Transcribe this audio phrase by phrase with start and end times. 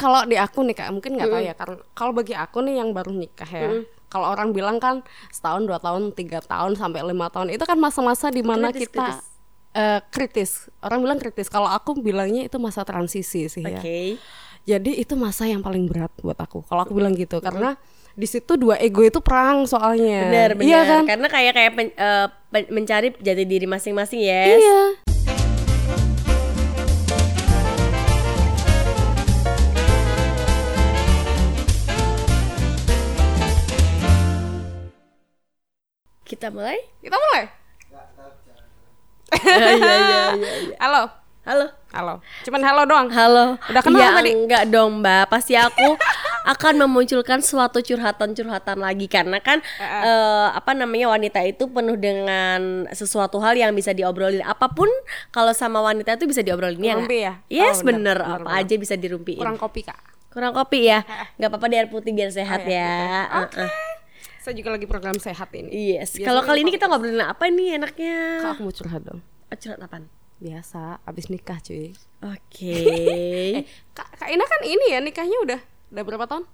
[0.00, 1.36] kalau di aku nih kak mungkin nggak Hmm.
[1.36, 3.68] tahu ya karena kalau bagi aku nih yang baru nikah ya
[4.08, 8.26] kalau orang bilang kan setahun dua tahun tiga tahun sampai lima tahun itu kan masa-masa
[8.26, 9.18] di mana Kritis, kita kritis.
[9.72, 10.50] eh, kritis.
[10.80, 11.46] Orang bilang kritis.
[11.46, 13.78] Kalau aku bilangnya itu masa transisi sih ya.
[14.66, 17.38] Jadi itu masa yang paling berat buat aku kalau aku bilang gitu.
[17.38, 17.78] Karena
[18.10, 20.26] di situ dua ego itu perang soalnya.
[20.26, 20.66] Benar, benar.
[20.66, 21.02] iya kan?
[21.06, 24.58] Karena kayak kayak pen- eh, pen- mencari jati diri masing-masing, yes.
[24.58, 24.80] iya
[36.40, 36.80] Kita mulai?
[36.98, 37.44] kita mulai
[39.30, 40.22] Iya, iya, iya,
[40.82, 41.02] halo
[41.44, 41.66] Halo.
[41.90, 43.60] halo cuman halo doang Halo.
[43.68, 44.32] Udah kenal ya, tadi?
[44.32, 45.28] enggak dong, Mbak.
[45.28, 46.00] Pasti aku
[46.52, 53.36] akan memunculkan suatu curhatan-curhatan lagi karena kan eh, apa namanya wanita itu penuh dengan sesuatu
[53.38, 54.88] hal yang bisa diobrolin apa pun
[55.28, 56.96] kalau sama wanita itu bisa diobrolin ya.
[57.04, 57.32] Ya?
[57.48, 58.60] Yes, Oh, bener, bener, bener, apa bener.
[58.62, 59.36] aja bisa dirumpiin.
[59.36, 61.02] kurang kopi kak Kurang kopi ya.
[61.36, 62.78] nggak apa-apa di air putih biar sehat Oh, iya,
[63.26, 63.42] ya.
[63.44, 63.66] betul.
[63.66, 63.70] Uh-uh.
[64.40, 66.16] Saya juga lagi program sehat ini Yes.
[66.16, 68.16] Kalau kali ini kalau kita ngobrolin apa nih enaknya?
[68.40, 70.08] kak aku mau curhat dong Oh, curhat apaan?
[70.36, 72.72] biasa abis nikah cuy Oke.
[73.52, 73.60] eh
[73.92, 76.44] kak, kak Ina kan ini ya nikahnya udah udah berapa tahun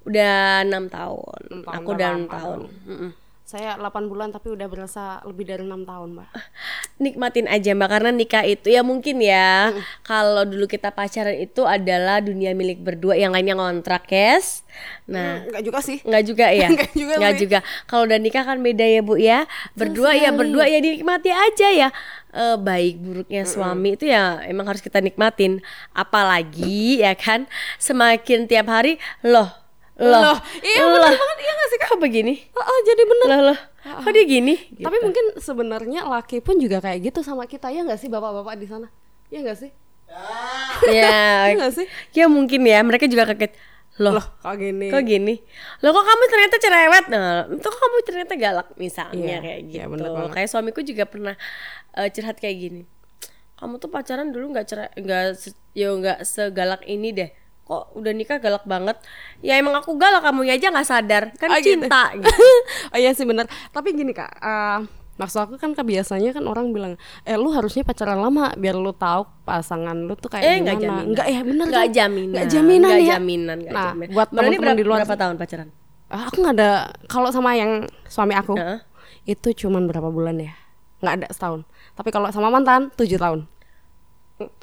[0.00, 1.40] udah enam tahun.
[1.60, 2.58] Tahun, Aku udah enam lama tahun.
[2.58, 2.72] dong.
[2.88, 3.10] Mm-mm.
[3.50, 6.30] Saya 8 bulan tapi udah berasa lebih dari enam tahun mbak.
[7.02, 9.74] Nikmatin aja mbak karena nikah itu ya mungkin ya
[10.06, 14.62] kalau dulu kita pacaran itu adalah dunia milik berdua yang lainnya ngontrak yes.
[15.10, 15.98] Nah enggak juga sih.
[16.06, 16.70] nggak juga ya?
[16.78, 17.58] Nggak juga juga.
[17.90, 19.50] Kalau udah nikah kan beda ya bu ya?
[19.74, 21.88] Berdua ya berdua ya dinikmati aja ya.
[22.30, 25.58] Eh, baik buruknya suami itu ya emang harus kita nikmatin.
[25.90, 27.50] Apalagi ya kan
[27.82, 29.59] semakin tiap hari loh
[30.00, 31.88] loh, Loh, iya bener banget, iya nggak sih, kak?
[31.90, 32.34] Kok begini?
[32.52, 33.26] Oh, oh, jadi bener.
[33.28, 33.58] Loh loh.
[33.80, 34.54] Kok dia gini?
[34.76, 37.68] Tapi mungkin sebenarnya laki pun juga kayak gitu sama kita.
[37.68, 38.88] Ya nggak sih bapak-bapak di sana?
[39.28, 39.70] Ya nggak sih?
[40.90, 41.46] Ya.
[41.52, 41.86] Iya nggak sih?
[42.12, 42.80] Ya mungkin ya.
[42.80, 43.52] Mereka juga kaget.
[44.00, 44.88] Loh, loh kok gini?
[44.88, 45.34] Kok gini?
[45.84, 47.04] Loh kok kamu ternyata cerewet?
[47.12, 49.74] Nah itu kok kamu ternyata galak misalnya Iya, kayak gitu.
[49.76, 50.30] iya, bener banget.
[50.32, 51.34] kayak suamiku juga pernah
[51.92, 52.82] eh, curhat kayak gini.
[53.60, 55.22] Kamu tuh pacaran dulu nggak cerai nggak
[55.76, 57.30] ya nggak segalak ini deh
[57.70, 58.98] kok udah nikah galak banget.
[59.38, 61.22] Ya emang aku galak kamu aja nggak sadar.
[61.38, 61.78] Kan Oh, gitu.
[61.78, 62.34] cinta gitu.
[62.90, 63.46] oh iya sih bener.
[63.70, 64.78] Tapi gini kak eh,
[65.14, 66.92] maksud aku kan kebiasaannya kan orang bilang
[67.22, 70.64] eh lu harusnya pacaran lama biar lu tahu pasangan lu tuh kayak eh gimana.
[70.64, 71.04] nggak jaminan.
[71.06, 71.94] Nggak ya bener nggak kan?
[71.94, 72.32] jaminan.
[72.34, 73.12] Nggak jaminan nggak ya.
[73.14, 74.10] jaminan nggak nah jaminan.
[74.10, 75.68] buat teman-teman di luar berapa tahun pacaran?
[76.10, 76.70] Ah, aku nggak ada
[77.06, 77.72] kalau sama yang
[78.04, 78.78] suami aku Heeh.
[79.28, 80.58] itu cuman berapa bulan ya?
[80.98, 81.62] Nggak ada setahun.
[81.94, 83.46] Tapi kalau sama mantan tujuh tahun.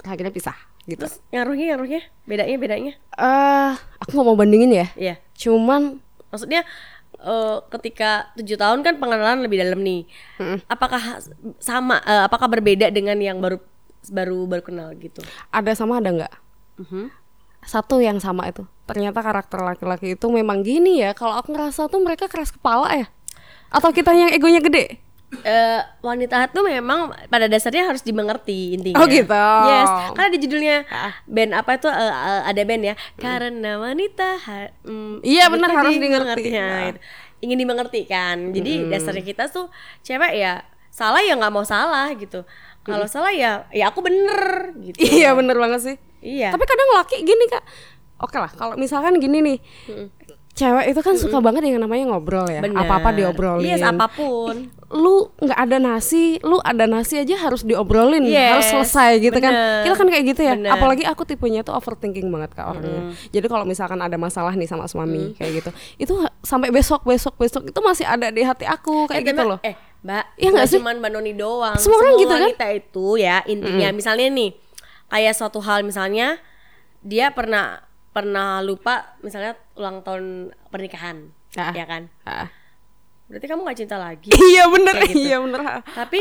[0.03, 1.03] Akhirnya pisah gitu.
[1.03, 2.93] Terus ngaruhnya ngaruhnya bedanya bedanya?
[3.13, 4.87] Eh aku nggak mau bandingin ya.
[4.95, 5.15] Iya.
[5.35, 5.99] Cuman
[6.31, 6.63] maksudnya
[7.19, 10.07] eh, ketika tujuh tahun kan pengenalan lebih dalam nih.
[10.65, 11.21] Apakah ha-
[11.59, 13.59] sama eh, apakah berbeda dengan yang baru
[14.07, 15.19] baru baru kenal gitu?
[15.51, 16.33] Ada sama ada nggak?
[16.77, 17.11] Mhm.
[17.67, 18.63] satu yang sama itu.
[18.87, 21.11] Ternyata karakter laki-laki itu memang gini ya.
[21.11, 23.11] Kalau aku ngerasa tuh mereka keras kepala ya.
[23.67, 28.95] Atau kita yang egonya gede Eh, wanita itu memang pada dasarnya harus dimengerti intinya.
[28.97, 29.43] Oh, gitu.
[29.67, 30.87] Yes, kan ada judulnya
[31.25, 32.95] band apa itu eh, eh, ada band ya.
[33.15, 36.51] Karena wanita ha- mm, Iya, benar, harus dimengerti.
[36.55, 36.99] itu.
[37.39, 38.55] Ingin dimengerti kan.
[38.55, 39.67] Jadi dasarnya kita tuh
[39.99, 42.47] cewek ya salah ya nggak mau salah gitu.
[42.81, 44.95] Kalau salah ya ya aku bener gitu.
[44.95, 46.49] iya bener banget sih Iya.
[46.49, 47.59] tapi kadang laki gini kak
[48.17, 49.57] oke lah kalau misalkan gini nih
[50.57, 52.81] cewek itu kan suka banget yang namanya ngobrol ya Bener.
[52.81, 54.73] apa apa diobrolin Yes, apa pun.
[54.89, 59.51] lu nggak ada nasi, lu ada nasi aja harus diobrolin, harus Yes, selesai gitu kan.
[59.51, 59.83] bener.
[59.83, 60.55] Kita kan kayak gitu ya.
[60.55, 60.71] Bener.
[60.71, 63.11] Apalagi aku tipenya tuh overthinking banget kak orangnya.
[63.27, 65.69] Jadi kalau misalkan ada masalah nih sama suami kayak gitu,
[65.99, 69.59] itu sampai besok besok besok itu masih ada di hati aku kayak Eh, gitu loh.
[69.61, 70.77] Eh, Mbak, Iya nggak sih?
[70.79, 71.75] cuman Mbak Noni doang.
[71.75, 72.47] Semua orang gitu kan?
[72.47, 74.49] wanita itu ya intinya misalnya nih
[75.07, 76.39] kayak suatu hal misalnya
[76.99, 77.83] dia pernah
[78.17, 81.69] pernah lupa misalnya ulang tahun pernikahan, Ah.
[81.77, 82.09] ya kan?
[82.25, 82.49] Ah.
[83.29, 84.33] Berarti kamu nggak cinta lagi.
[84.51, 85.21] iya bener, gitu.
[85.21, 85.61] iya bener.
[85.85, 86.19] Tapi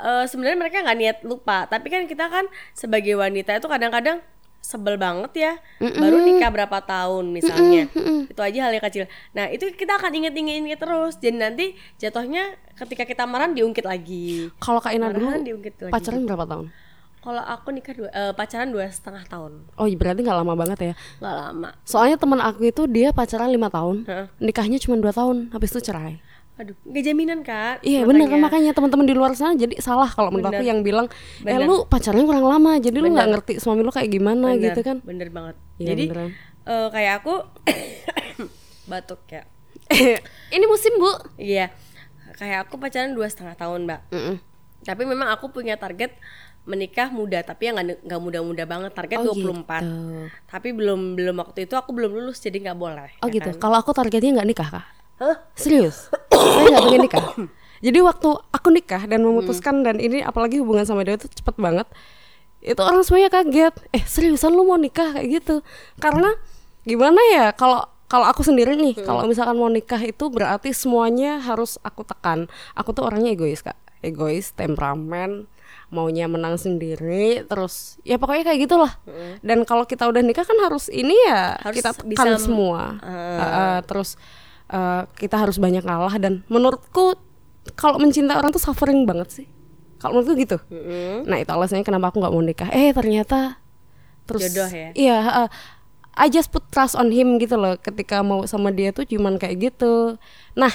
[0.00, 4.24] eh, sebenarnya mereka nggak niat lupa, tapi kan kita kan sebagai wanita itu kadang-kadang
[4.64, 7.84] sebel banget ya baru nikah berapa tahun misalnya
[8.32, 9.04] itu aja hal yang kecil
[9.36, 14.80] nah itu kita akan inget-inget terus jadi nanti jatuhnya ketika kita marah diungkit lagi Kalau
[14.80, 16.66] kak Ina dulu diungkit lagi pacaran berapa tahun?
[17.24, 20.78] Kalau aku nikah dua, eh, pacaran dua setengah tahun Oh iya, berarti nggak lama banget
[20.78, 20.94] ya.
[21.16, 24.26] nggak lama Soalnya teman aku itu dia pacaran lima tahun, Heeh.
[24.38, 26.20] nikahnya cuma dua tahun, habis itu cerai.
[26.54, 30.30] aduh nggak jaminan kan Iya bener kan makanya teman-teman di luar sana jadi salah kalau
[30.30, 31.10] menurut aku yang bilang
[31.40, 31.66] eh Bener.
[31.66, 35.02] lu pacarnya kurang lama jadi lu nggak ngerti suami lu kayak gimana Bener, gitu kan
[35.02, 36.30] bener banget Iya, jadi beneran.
[36.64, 37.34] eh, kayak aku
[38.86, 39.42] batuk ya
[40.54, 41.74] ini musim bu Iya,
[42.34, 44.00] kayak aku pacaran dua setengah tahun mbak.
[44.10, 44.36] Mm-mm.
[44.80, 46.14] Tapi memang aku punya target
[46.64, 49.92] menikah muda tapi yang nggak muda-muda banget target Oh, 24 gitu.
[50.48, 53.52] tapi belum belum waktu itu aku belum lulus jadi nggak boleh Oh ya gitu.
[53.52, 53.60] kan?
[53.60, 54.86] Kalau aku targetnya nggak nikah kak.
[55.14, 55.36] Hah?
[55.52, 56.08] Serius?
[56.32, 57.24] Saya nggak pengen nikah.
[57.78, 59.84] Jadi waktu aku nikah dan memutuskan Hmm.
[59.84, 61.84] dan ini apalagi hubungan sama dia itu cepet banget.
[62.58, 63.74] Itu orang semuanya kaget.
[63.92, 65.60] Eh seriusan lu mau nikah kayak gitu?
[65.98, 66.32] Karena
[66.80, 69.04] gimana ya kalau kalau aku sendiri nih, Hmm.
[69.04, 72.48] kalau misalkan mau nikah itu berarti semuanya harus aku tekan.
[72.72, 75.44] Aku tuh orangnya egois kak, egois, temperamen,
[75.92, 78.92] maunya menang sendiri, terus ya pokoknya kayak gitulah.
[79.40, 81.62] Dan kalau kita udah nikah kan harus ini ya Hmm.
[81.70, 82.82] Harus kita tekan m- semua.
[82.98, 83.08] Ah.
[83.08, 84.16] Uh, uh, terus
[84.68, 87.14] uh, kita harus banyak ngalah dan menurutku
[87.76, 89.46] kalau mencintai orang tuh suffering banget sih.
[90.02, 90.58] Kalau menurutku gitu.
[90.68, 91.24] Mm-mm.
[91.24, 92.68] Nah itu alasannya kenapa aku nggak mau nikah.
[92.72, 93.56] Eh ternyata
[94.28, 94.88] terus Jodoh ya?
[94.92, 95.18] Iya.
[95.44, 95.48] uh,
[96.14, 97.74] I just put trust on him gitu loh.
[97.74, 100.14] Ketika mau sama dia tuh cuman kayak gitu.
[100.54, 100.70] Nah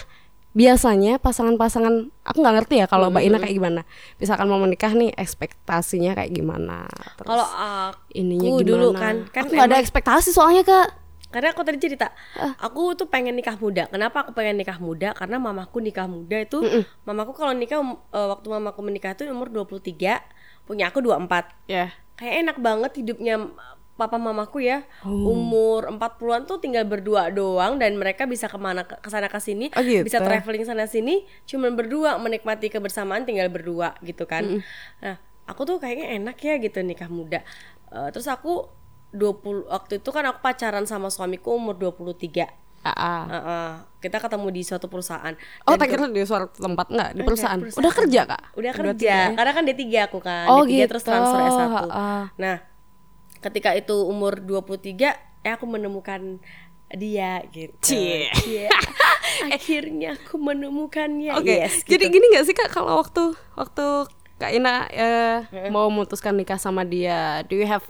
[0.51, 3.81] biasanya pasangan-pasangan aku nggak ngerti ya kalau Mbak Ina kayak gimana.
[4.18, 6.90] Misalkan mau menikah nih ekspektasinya kayak gimana.
[7.16, 8.66] Terus kalau aku ininya gimana?
[8.66, 10.90] dulu kan kan aku nggak ada ekspektasi soalnya kak.
[11.30, 12.57] karena aku tadi cerita Ah.
[12.57, 16.57] aku tuh pengen nikah muda kenapa aku pengen nikah muda karena mamaku nikah muda itu
[17.06, 20.25] mamaku kalau nikah um, eh, waktu mamaku menikah itu umur 23
[20.66, 21.94] punya aku 24 Ya.
[22.18, 23.45] kayak enak banget hidupnya
[24.00, 29.06] papa mamaku ya umur 40-an tuh tinggal berdua doang dan mereka bisa ke mana ke
[29.06, 30.01] sana ke sini Oh, gitu.
[30.01, 34.63] bisa traveling sana sini cuman berdua menikmati kebersamaan tinggal berdua gitu kan
[34.98, 37.44] nah aku tuh kayaknya enak ya gitu nikah muda
[37.90, 38.69] Eh, terus aku
[39.10, 42.45] 20 waktu itu kan aku pacaran sama suamiku umur 23
[42.80, 43.22] Ah, ah.
[43.25, 43.69] Heeh.
[44.00, 45.34] kita ketemu di suatu perusahaan
[45.66, 47.57] Oh, tak kira di suatu tempat enggak di perusahaan.
[47.57, 47.81] perusahaan.
[47.81, 48.42] Udah kerja, Kak?
[48.56, 49.36] udah kerja ya.
[49.36, 51.10] karena kan D3 aku kan Oh, D3 terus gitu.
[51.10, 51.60] transfer S1
[51.90, 52.24] Heeh.
[52.38, 52.56] nah
[53.39, 56.38] ketika itu umur 23 eh aku menemukan
[56.89, 58.27] dia gitu Cie.
[58.44, 58.69] Iya.
[59.56, 61.53] akhirnya aku menemukannya Oke.
[61.59, 61.95] yes gitu.
[61.95, 63.86] Jadi gini nggak sih, Kak, kalau waktu waktu
[64.36, 65.38] Kak Ina eh,
[65.69, 67.86] mau memutuskan nikah sama dia, do you have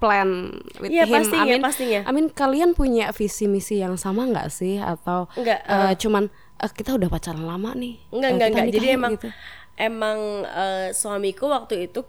[0.00, 0.50] plan
[0.80, 1.12] with Iya, him?
[1.14, 2.00] pastinya, I mean, pastinya.
[2.02, 6.24] I mean, kalian punya visi misi yang sama nggak sih atau Nggak, eh, cuman
[6.56, 8.00] eh, kita udah pacaran lama nih?
[8.10, 9.28] enggak eh, enggak enggak jadi yuk," emang gitu.
[9.76, 12.00] emang eh, suamiku waktu itu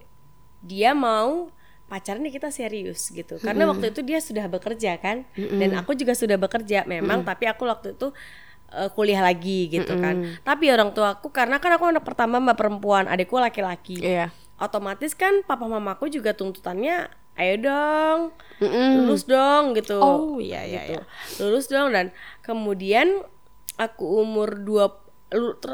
[0.61, 1.51] dia mau
[1.91, 3.35] pacaran nih kita serius gitu.
[3.43, 5.27] Karena waktu itu dia sudah bekerja kan.
[5.35, 8.15] Dan aku juga sudah bekerja memang tapi aku waktu itu
[8.71, 10.39] eh, kuliah lagi gitu kan.
[10.47, 13.99] Tapi orang tua aku karena kan aku anak pertama mbak perempuan adikku laki-laki.
[13.99, 14.31] Iya.
[14.61, 18.19] otomatis kan papa mamaku juga tuntutannya ayo dong
[18.61, 19.09] Mm-mm.
[19.09, 19.97] lulus dong gitu.
[19.97, 21.01] Oh, iya, iya, gitu.
[21.41, 22.13] lulus dong dan
[22.45, 23.25] kemudian
[23.81, 25.01] aku umur dua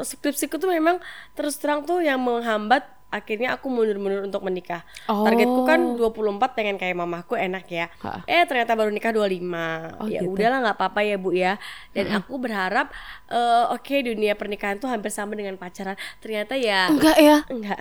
[0.00, 1.04] skripsiku tuh memang
[1.36, 4.84] terus terang tuh yang menghambat akhirnya aku mundur-mundur untuk menikah.
[5.06, 5.24] Oh.
[5.24, 6.12] targetku kan 24
[6.52, 7.86] pengen kayak mamaku enak ya.
[8.00, 8.20] Ha.
[8.24, 10.36] eh ternyata baru nikah 25 Oh, ya gitu.
[10.36, 11.56] udahlah nggak apa-apa ya bu ya.
[11.90, 12.92] Dan aku berharap
[13.26, 15.96] eh, oke dunia pernikahan tuh hampir sama dengan pacaran.
[16.18, 17.36] Ternyata ya Enggak ya?
[17.48, 17.80] enggak.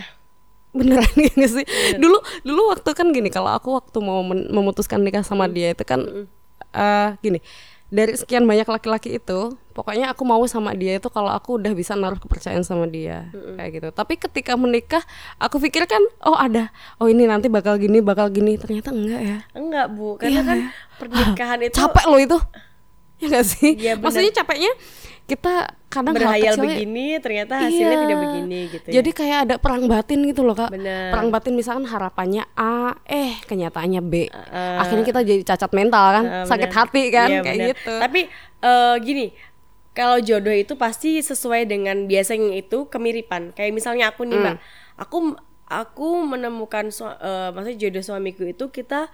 [0.71, 1.65] Beneran gak sih?
[1.95, 6.27] Dulu dulu waktu kan gini kalau aku waktu mau memutuskan nikah sama dia itu kan
[6.69, 7.39] eh gini
[7.87, 11.95] dari sekian banyak laki-laki itu pokoknya aku mau sama dia itu kalau aku udah bisa
[11.95, 13.87] naruh kepercayaan sama dia kayak gitu.
[13.95, 14.99] Tapi ketika menikah
[15.39, 16.67] aku pikir kan oh ada
[16.99, 18.59] oh ini nanti bakal gini bakal gini.
[18.59, 19.37] Ternyata enggak ya.
[19.55, 20.19] Enggak bu.
[20.19, 20.69] Karena Iya, kan ya.
[20.99, 22.37] pernikahan itu capek loh itu.
[23.17, 23.71] Ya gak sih?
[23.73, 23.97] Bener.
[23.97, 24.71] maksudnya capeknya
[25.27, 25.53] kita
[25.87, 28.01] kadang berhayal kecilnya- begini ternyata hasilnya Iya.
[28.01, 30.71] tidak begini gitu Jadi kayak ada perang batin gitu loh kak.
[30.71, 31.11] Bener.
[31.11, 34.31] Perang batin misalkan harapannya A, eh kenyataannya B.
[34.79, 37.67] Akhirnya kita jadi cacat mental kan, Uh, sakit hati kan, Iya, kayak bener.
[37.75, 37.93] gitu.
[37.93, 38.21] Tapi
[38.57, 39.25] eh, gini,
[39.91, 43.51] kalau jodoh itu pasti sesuai dengan biasanya itu kemiripan.
[43.51, 44.45] Kayak misalnya aku nih Hmm.
[44.47, 44.57] mbak,
[44.97, 45.17] aku
[45.67, 49.11] aku menemukan sua- eh, maksudnya jodoh suamiku itu kita.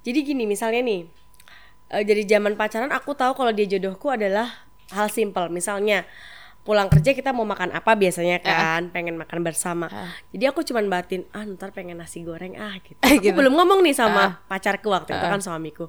[0.00, 1.08] Jadi gini misalnya nih,
[1.90, 5.48] eh, dari zaman pacaran aku tahu kalau dia jodohku adalah hal simpel.
[5.48, 6.04] Misalnya
[6.60, 8.88] pulang kerja kita mau makan apa biasanya kan?
[8.88, 9.88] Pengen makan bersama.
[10.30, 12.96] Jadi aku cuman batin ah ntar pengen nasi goreng ah gitu.
[13.04, 13.32] Aku Gitu.
[13.32, 15.88] belum ngomong nih sama pacarku waktu itu kan suamiku.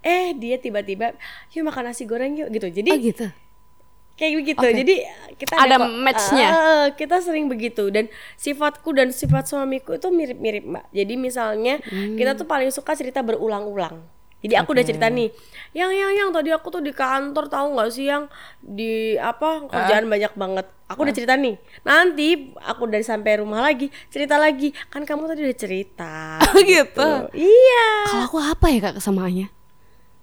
[0.00, 1.14] Eh dia tiba-tiba
[1.50, 2.66] yuk makan nasi goreng yuk gitu.
[2.68, 3.26] Jadi Oh gitu.
[4.12, 4.58] kayak begitu.
[4.60, 4.74] Oke.
[4.76, 4.94] jadi
[5.36, 6.48] kita Ada kok- match-nya.
[6.48, 7.86] Ah, kita sering begitu.
[7.88, 10.84] Dan sifatku dan sifat suamiku itu mirip-mirip mbak.
[10.90, 12.14] Jadi misalnya Hmm.
[12.14, 13.98] kita tuh paling suka cerita berulang-ulang
[14.42, 15.30] jadi aku udah cerita nih
[15.72, 18.26] yang yang yang tadi aku tuh di kantor tahu nggak sih yang
[18.58, 20.66] di apa kerjaan banyak banget.
[20.90, 24.74] Aku udah cerita nih nanti aku dari sampai rumah lagi cerita lagi.
[24.90, 27.08] Kan kamu tadi udah cerita Oh gitu.
[27.32, 27.86] iya.
[28.04, 29.61] Kalau aku apa ya kak kesamaannya?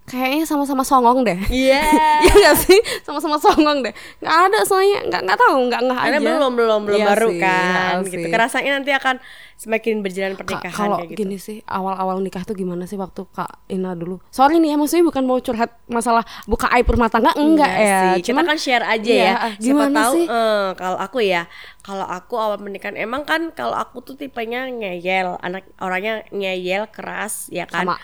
[0.09, 1.37] Kayaknya sama-sama songong deh.
[1.47, 1.81] Iya.
[2.25, 2.79] Iya gak sih?
[2.99, 3.93] Sama-sama songong deh.
[4.19, 6.07] Nggak ada soalnya nggak nggak tahu nggak nggak aja.
[6.09, 8.17] Karena belum belum belum Iya baru sih, kan iya gitu.
[8.19, 8.31] sih.
[8.31, 9.15] Kerasanya nanti akan
[9.55, 11.19] semakin berjalan pernikahan kalau kayak gitu.
[11.19, 14.23] gini sih awal-awal nikah tuh gimana sih waktu Kak Ina dulu?
[14.29, 17.99] Sorry nih ya maksudnya bukan mau curhat masalah buka aib rumah tangga enggak ya.
[18.15, 18.31] sih.
[18.31, 19.33] Cuman kita kan share aja Iya, ya.
[19.37, 20.25] ah, Siapa gimana tahu sih?
[20.25, 21.41] eh, kalau aku ya,
[21.79, 27.47] kalau aku awal pernikahan emang kan kalau aku tuh tipenya ngeyel, anak orangnya ngeyel keras
[27.49, 27.83] ya kan.
[27.83, 27.95] sama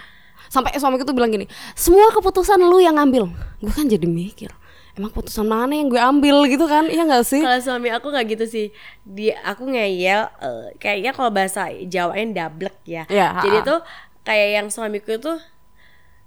[0.55, 1.43] sampai suamiku tuh bilang gini,
[1.75, 3.27] "Semua keputusan lu yang ngambil."
[3.59, 4.47] Gue kan jadi mikir,
[4.95, 6.87] emang keputusan mana yang gue ambil gitu kan?
[6.87, 7.43] Iya gak sih?
[7.43, 8.65] Kalau suami aku nggak gitu sih.
[9.03, 13.03] Dia aku ngeyel eh, kayaknya kalau bahasa Jawanya dablek ya.
[13.11, 13.67] Iya, Jadi ha-ha.
[13.67, 13.79] tuh
[14.23, 15.35] kayak yang suamiku tuh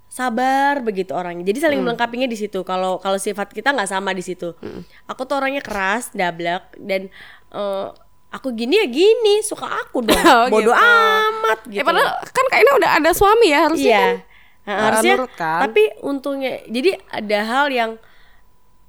[0.08, 1.44] sabar begitu orangnya.
[1.44, 1.92] Jadi saling Hmm.
[1.92, 2.64] melengkapinya di situ.
[2.64, 4.56] Kalau kalau sifat kita nggak sama di situ.
[4.58, 4.82] Hmm.
[5.06, 7.12] Aku tuh orangnya keras, dablek dan
[7.48, 7.86] eh,
[8.28, 10.16] aku gini ya gini, suka aku dong.
[10.28, 10.84] Oh, Bodoh gitu.
[10.84, 11.78] amat gitu.
[11.80, 14.00] Ya padahal kan Kak Ina udah ada suami ya harusnya iya.
[14.00, 14.16] kan.
[14.68, 15.58] Nah, Eh, harusnya kan?
[15.64, 17.90] tapi untungnya jadi ada hal yang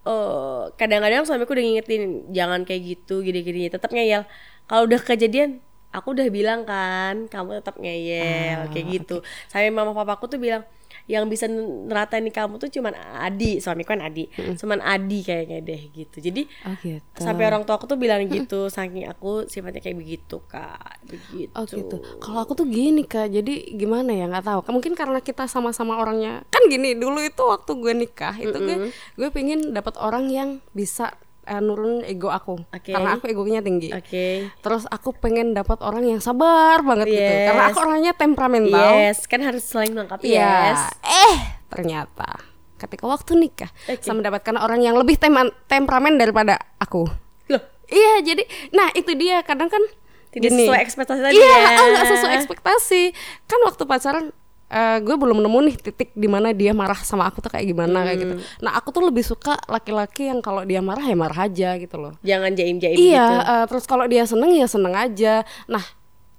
[0.03, 4.27] eh, kadang-kadang suamiku udah ngingetin jangan kayak gitu gini-gini tetap ngeyel
[4.65, 9.15] kalau udah kejadian aku udah bilang kan kamu tetap ngeyel Ah, kayak gitu
[9.47, 10.63] sampai mama papaku tuh bilang
[11.09, 14.29] yang bisa neratain kamu tuh cuman Adi suamiku kan Adi.
[14.53, 16.21] Cuman Adi kayaknya deh gitu.
[16.21, 17.17] Jadi Oh gitu.
[17.17, 21.01] sampai orang tua aku tuh bilang gitu saking aku sifatnya kayak begitu kak.
[21.09, 21.49] Begitu.
[21.57, 21.97] Oh gitu.
[22.21, 24.29] Kalau aku tuh gini kak, jadi gimana ya?
[24.29, 24.59] Nggak tahu.
[24.69, 26.45] Mungkin karena kita sama-sama orangnya.
[26.53, 26.93] Kan gini.
[26.93, 31.17] Dulu itu waktu gue nikah itu gue gue pengen dapat orang yang bisa
[31.49, 32.61] eh, nurunin ego aku.
[32.69, 32.93] Oke.
[32.93, 33.89] Karena aku egonya tinggi.
[33.89, 37.33] oke Terus aku pengen dapat orang yang sabar banget gitu.
[37.49, 37.71] Karena Yes.
[37.73, 38.89] aku orangnya temperamental.
[38.95, 40.53] Yes, kan harus saling melengkapi Iya.
[40.69, 40.81] yes.
[41.01, 41.35] Eh
[41.67, 42.29] ternyata
[42.77, 43.99] ketika waktu nikah Oke.
[43.99, 47.09] saya mendapatkan orang yang lebih teman temperamen daripada aku.
[47.47, 49.81] Loh, Iya, jadi nah itu dia kadang kan
[50.29, 50.63] tidak gini.
[50.63, 51.81] sesuai ekspektasi tadi Iya, ya.
[51.89, 53.03] nggak sesuai ekspektasi.
[53.45, 54.25] Kan waktu pacaran
[54.69, 58.05] eh, gue belum nemu nih titik di mana dia marah sama aku tuh kayak gimana
[58.05, 58.33] kayak gitu.
[58.37, 58.45] Hmm.
[58.61, 62.13] Nah, aku tuh lebih suka laki-laki yang kalau dia marah ya marah aja gitu loh.
[62.21, 63.51] Jangan jaim-jaim iya, gitu.
[63.51, 65.43] eh, terus kalau dia seneng ya seneng aja.
[65.65, 65.81] Nah,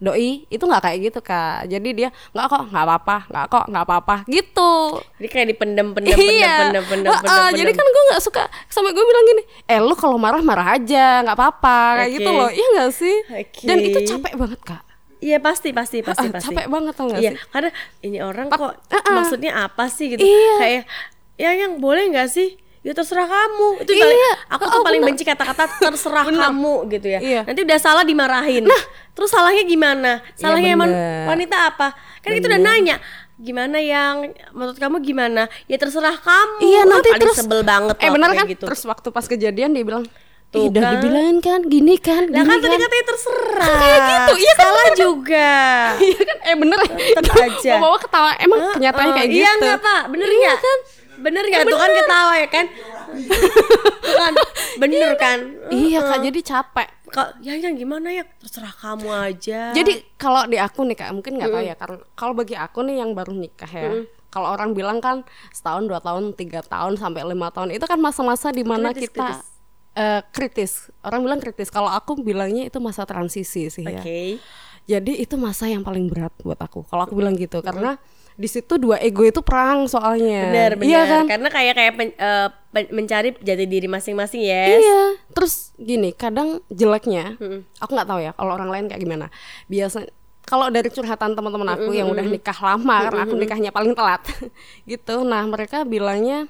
[0.00, 1.68] doi itu nggak kayak gitu kak.
[1.68, 4.72] Jadi dia nggak kok, nggak apa-apa, nggak kok, nggak apa-apa gitu.
[5.20, 9.24] Jadi kayak dipendem-pendem, pendem-pendem, pendem, Heeh, pendem, jadi kan gue nggak suka sampai gue bilang
[9.28, 12.16] gini, eh lu kalau marah marah aja, nggak apa-apa kayak Oke.
[12.16, 13.16] gitu loh, iya nggak sih?
[13.28, 13.64] Oke.
[13.68, 14.82] Dan itu capek banget kak.
[15.20, 16.48] Iya pasti, pasti, pasti, Ah, pasti.
[16.48, 17.44] capek banget tau nggak Iya, sih?
[17.46, 19.14] karena ini orang Pap- kok uh-uh.
[19.14, 20.20] maksudnya apa sih gitu?
[20.20, 20.54] Iya.
[20.56, 20.82] Kayak
[21.36, 22.56] ya yang boleh nggak sih?
[22.80, 23.84] Ya terserah kamu.
[23.84, 24.00] Itu Iya.
[24.00, 25.12] paling, aku tuh Oh, paling bener.
[25.12, 27.20] benci kata-kata terserah kamu gitu ya.
[27.20, 27.40] Iya.
[27.44, 28.64] Nanti udah salah dimarahin.
[28.64, 30.24] Nah, terus salahnya gimana?
[30.34, 31.28] Salahnya emang bener.
[31.28, 31.92] wanita apa?
[32.18, 32.96] Kan kita udah nanya
[33.36, 35.52] gimana yang menurut kamu gimana?
[35.64, 36.56] Ya terserah kamu.
[36.62, 38.48] Iya nanti terus sebel banget Eh benar kan?
[38.48, 38.64] gitu.
[38.64, 40.08] Terus waktu pas kejadian dia bilang,
[40.50, 40.92] Tuh Ih, udah kan.
[40.98, 42.66] dibilangin kan, gini kan, Lah gini kan kan.
[42.66, 43.70] tadi katanya terserah.
[43.78, 44.98] kayak gitu, iya kan, Salah bener kan?
[44.98, 45.52] juga.
[46.10, 46.36] Iya kan?
[46.42, 46.78] Eh bener.
[46.90, 47.72] Tetep aja.
[47.78, 48.30] Bawa ketawa.
[48.36, 49.38] Emang Heeh, kenyataannya kayak gitu.
[49.38, 50.58] Iya enggak pak, bener Iya nggak?
[50.58, 50.78] kan?
[51.20, 51.62] Bener nggak?
[51.64, 52.66] Tuh kan ketawa ya kan?
[54.10, 54.34] Kan,
[54.76, 55.38] bener kan?
[55.68, 56.88] Iya kak, jadi capek.
[57.08, 58.22] Kak, ya yang gimana ya?
[58.38, 59.70] Terserah kamu aja.
[59.70, 62.96] Jadi kalau di aku nih kak, mungkin nggak tahu ya karena kalau bagi aku nih
[62.98, 63.90] yang baru nikah ya.
[64.28, 68.50] Kalau orang bilang kan setahun, dua tahun, tiga tahun sampai lima tahun itu kan masa-masa
[68.50, 69.42] di mana kita
[69.90, 69.96] kritis.
[69.96, 70.72] eh, kritis.
[71.00, 71.68] Orang bilang kritis.
[71.68, 73.98] Kalau aku bilangnya itu masa transisi sih oke.
[73.98, 74.38] ya.
[74.88, 76.82] Jadi itu masa yang paling berat buat aku.
[76.84, 77.94] Kalau aku bilang gitu karena
[78.34, 80.48] di situ dua ego itu perang soalnya.
[80.48, 80.88] Bener, bener.
[80.88, 81.24] Iya kan?
[81.28, 84.80] Karena kayak kayak pen- eh, pen- mencari jati diri masing-masing yes.
[84.80, 85.02] Iya.
[85.30, 87.36] Terus gini, kadang jeleknya,
[87.76, 89.26] aku nggak tahu ya kalau orang lain kayak gimana.
[89.66, 90.08] Biasa
[90.42, 94.24] kalau dari curhatan teman-teman aku yang udah nikah lama karena aku nikahnya paling telat,
[94.90, 95.22] gitu.
[95.22, 96.48] Nah mereka bilangnya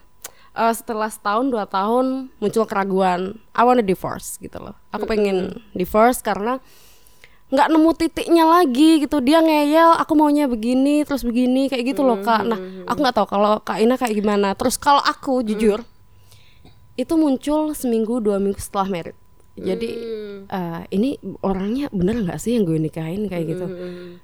[0.55, 4.77] eh, setelah setahun dua tahun muncul keraguan, I wanna divorce gitu loh.
[4.91, 6.59] Aku pengen divorce karena
[7.51, 9.19] nggak nemu titiknya lagi gitu.
[9.19, 12.47] Dia ngeyel aku maunya begini terus begini kayak gitu loh kak.
[12.47, 14.55] Nah aku nggak tahu kalau kak Ina kayak gimana.
[14.55, 15.83] Terus kalau aku jujur
[16.95, 19.19] itu muncul seminggu dua minggu setelah merit.
[19.61, 19.91] Jadi
[20.47, 23.67] eh, ini orangnya bener nggak sih yang gue nikahin kayak gitu?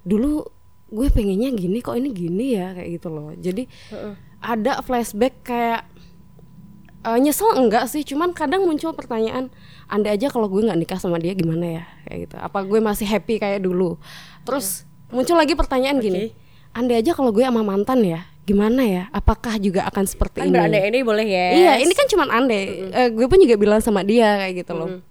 [0.07, 0.47] Dulu
[0.87, 3.35] gue pengennya gini kok ini gini ya kayak gitu loh.
[3.35, 3.67] Jadi
[4.39, 5.83] ada flashback kayak
[7.07, 9.49] eh, nyesel enggak sih cuman kadang muncul pertanyaan
[9.87, 13.07] andai aja kalau gue nggak nikah sama dia gimana ya kayak gitu apa gue masih
[13.07, 13.95] happy kayak dulu
[14.43, 14.83] terus
[15.15, 16.35] muncul lagi pertanyaan gini
[16.75, 20.55] andai aja kalau gue sama mantan ya gimana ya apakah juga akan seperti Kan ini
[20.55, 21.47] berandai-andai boleh ya.
[21.51, 22.63] Iya, ini kan cuman andai.
[22.95, 25.03] Eh, gue pun juga bilang sama dia kayak gitu loh.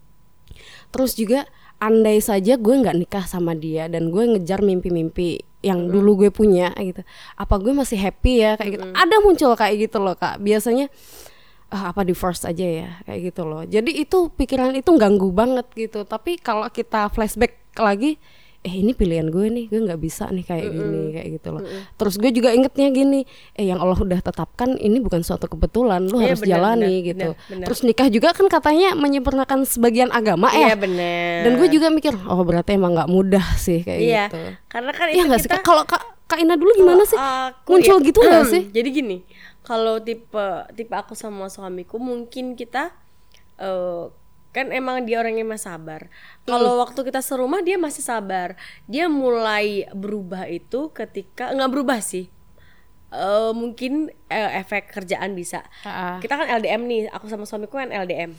[0.95, 1.43] Terus juga
[1.75, 6.71] andai saja gue nggak nikah sama dia dan gue ngejar mimpi-mimpi yang dulu gue punya
[6.79, 7.03] gitu.
[7.35, 8.85] Apa gue masih happy ya kayak gitu.
[8.95, 10.39] Ada muncul kayak gitu loh, Kak.
[10.39, 10.87] Biasanya
[11.75, 13.61] ah, apa divorce aja ya kayak gitu loh.
[13.61, 16.01] Jadi itu pikiran itu ganggu banget gitu.
[16.03, 18.15] Tapi kalau kita flashback lagi
[18.61, 21.61] eh ini pilihan gue nih gue nggak bisa nih kayak gini kayak gitu loh
[21.93, 23.21] terus gue juga ingetnya gini
[23.53, 27.05] eh yang Allah udah tetapkan ini bukan suatu kebetulan lu Iya, harus benar, jalani benar,
[27.05, 27.65] gitu benar, benar.
[27.69, 31.37] terus nikah juga kan katanya menyempurnakan sebagian agama Iya ya bener.
[31.45, 34.23] dan gue juga mikir oh berarti emang nggak mudah sih kayak Iya.
[34.25, 37.69] gitu Karena kan Iya itu nggak sih kalau kak Kak Ina dulu gimana sih Aku
[37.69, 39.17] muncul ya- gitu nggak sih Jadi gini,
[39.65, 40.45] kalau tipe
[40.77, 42.93] tipe aku sama suamiku mungkin kita
[43.57, 44.05] eh,
[44.55, 46.07] kan emang dia orangnya masih sabar.
[46.47, 48.55] Kalau waktu kita serumah dia masih sabar.
[48.87, 52.31] Dia mulai berubah itu ketika nggak berubah sih.
[53.11, 55.63] Eh, mungkin eh, efek kerjaan bisa.
[55.83, 56.23] Ah.
[56.23, 58.31] Kita kan LDM nih, aku sama suamiku kan LDM.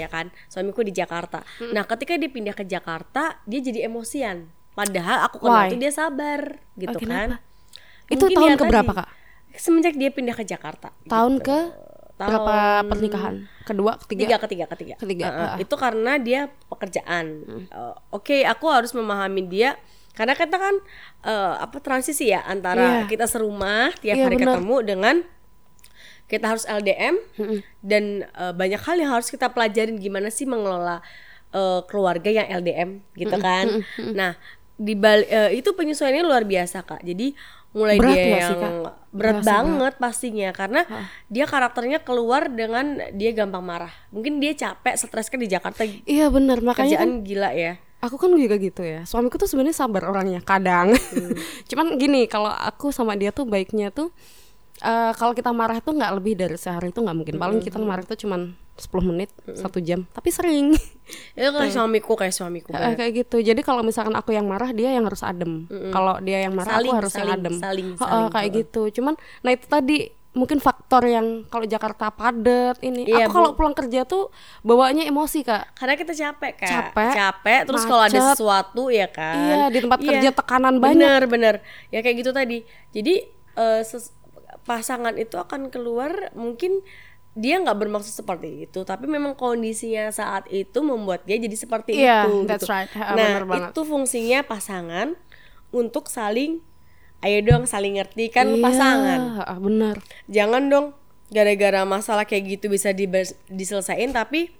[0.00, 0.32] ya kan?
[0.48, 1.44] Suamiku di Jakarta.
[1.76, 4.48] Nah, ketika dia pindah ke Jakarta, dia jadi emosian.
[4.72, 7.36] Padahal aku kenal tuh dia sabar gitu Oh, kan.
[8.08, 9.08] Itu tahun ya keberapa, tadi, Kak?
[9.58, 10.94] Semenjak dia pindah ke Jakarta.
[11.04, 11.50] tahun gitu.
[11.50, 11.58] ke
[12.14, 14.94] Tahun berapa pernikahan kedua Ketiga, ketiga ketiga, ketiga.
[14.96, 15.48] Ketiga, Uh-uh.
[15.48, 15.56] ah.
[15.56, 17.26] Itu karena dia pekerjaan.
[17.68, 19.78] Uh, Oke, aku harus memahami dia
[20.14, 20.74] karena kita kan
[21.22, 23.06] uh, apa transisi ya antara Iya.
[23.06, 24.58] kita serumah tiap Iya, hari benar.
[24.58, 25.16] ketemu dengan
[26.26, 27.14] kita harus LDM
[27.80, 30.98] dan uh, banyak hal yang harus kita pelajarin gimana sih mengelola
[31.52, 33.86] uh, keluarga yang LDM gitu kan.
[34.10, 34.34] Nah,
[34.74, 37.00] di bal- uh, itu penyesuaiannya luar biasa Kak.
[37.00, 37.32] Jadi
[37.70, 38.97] mulai Berat dia nggak sih, yang Kak?
[39.08, 40.84] Berat Berasa banget pastinya karena
[41.32, 43.92] dia karakternya keluar dengan dia gampang marah.
[44.12, 47.72] Mungkin dia capek, stres kan di Jakarta iya benar makanya kan kerjaan gila ya.
[47.98, 49.02] aku kan juga gitu ya.
[49.08, 50.94] Suamiku tuh sebenarnya sabar orangnya kadang.
[51.70, 54.12] Cuman gini kalau aku sama dia tuh baiknya tuh
[54.80, 58.02] eh, kalau kita marah tuh nggak lebih dari sehari itu nggak mungkin paling kita marah
[58.02, 60.70] tuh cuman 10 menit satu jam tapi sering
[61.34, 62.70] Itu kayak suamiku kayak suamiku.
[62.70, 62.94] Banget.
[62.96, 66.52] kayak gitu jadi kalau misalkan aku yang marah dia yang harus adem kalau dia yang
[66.52, 68.28] marah Saling, aku harus yang saling, adem saling, saling.
[68.30, 73.34] kayak gitu cuman nah itu tadi mungkin faktor yang kalau Jakarta padet ini Iya, aku
[73.34, 74.30] kalau pulang kerja tuh
[74.62, 76.68] bawaannya emosi kak Karena kita capek kan.
[76.70, 79.34] Capek, Capek terus kalau ada sesuatu ya kan.
[79.34, 81.26] Iya, di tempat kerja tekanan Bener banyak.
[81.26, 81.54] bener.
[81.88, 82.62] Ya kayak gitu tadi.
[82.92, 83.14] Jadi
[83.56, 84.14] eh, ses-
[84.68, 86.84] pasangan itu akan keluar mungkin
[87.38, 92.26] dia nggak bermaksud seperti itu, tapi memang kondisinya saat itu membuat dia jadi seperti Iya,
[92.26, 92.50] itu.
[92.50, 92.74] that's gitu.
[92.74, 92.90] right.
[93.14, 93.38] Nah
[93.70, 95.14] itu fungsinya pasangan
[95.70, 96.58] untuk saling,
[97.22, 99.20] ayo dong saling ngerti kan Iya, pasangan.
[99.62, 99.96] benar
[100.26, 100.86] Jangan dong
[101.30, 102.90] gara-gara masalah kayak gitu bisa
[103.46, 104.50] diselesain tapi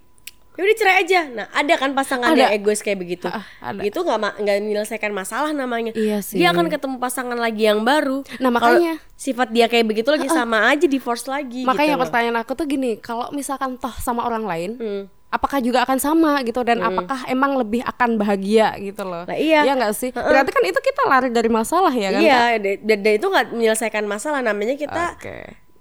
[0.59, 1.21] ya udah cerai aja.
[1.25, 2.41] Nah, ada kan pasangan Ada.
[2.45, 3.31] yang egois kayak begitu.
[3.31, 3.79] Ah, ada.
[3.81, 5.95] Itu nggak nggak menyelesaikan masalah namanya.
[5.95, 6.35] Iya sih.
[6.37, 8.27] Dia akan ketemu pasangan lagi yang baru.
[8.37, 8.99] Nah, makanya.
[9.15, 12.95] sifat dia kayak begitu lagi sama aja divorce lagi makanya gitu pertanyaan aku tuh gini
[12.97, 15.03] kalau misalkan toh sama orang lain Hmm.
[15.29, 19.67] apakah juga akan sama gitu dan apakah emang lebih akan bahagia gitu loh Nah, iya.
[19.67, 23.13] nggak sih berarti kan itu kita lari dari masalah ya kan Iya, da- da- dan
[23.13, 25.39] itu nggak menyelesaikan masalah namanya kita oke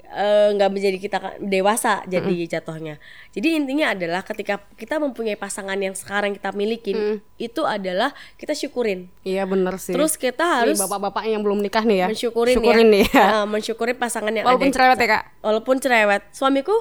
[0.10, 2.96] eh, nggak menjadi kita dewasa jadi jatuhnya.
[3.30, 6.98] Jadi intinya adalah ketika kita mempunyai pasangan yang sekarang kita milikin
[7.36, 9.12] itu adalah kita syukurin.
[9.22, 12.94] iya bener sih Terus kita harus bapak-bapak yang belum nikah nih ya mensyukurin, syukurin ya,
[12.94, 14.76] nih ya Nah, mensyukuri pasangan yang walaupun ada.
[14.76, 16.76] cerewet ya kak Walaupun cerewet, suamiku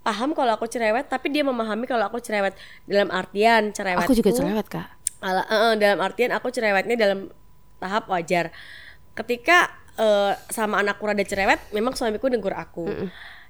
[0.00, 2.52] paham kalau aku cerewet, tapi dia memahami kalau aku cerewet
[2.84, 4.02] dalam artian cerewet.
[4.02, 7.32] aku juga cerewet kak Ala- eh, dalam artian aku cerewetnya dalam
[7.76, 8.52] tahap wajar.
[9.12, 12.86] Ketika eh, sama anakku rada cerewet, memang suamiku negur aku.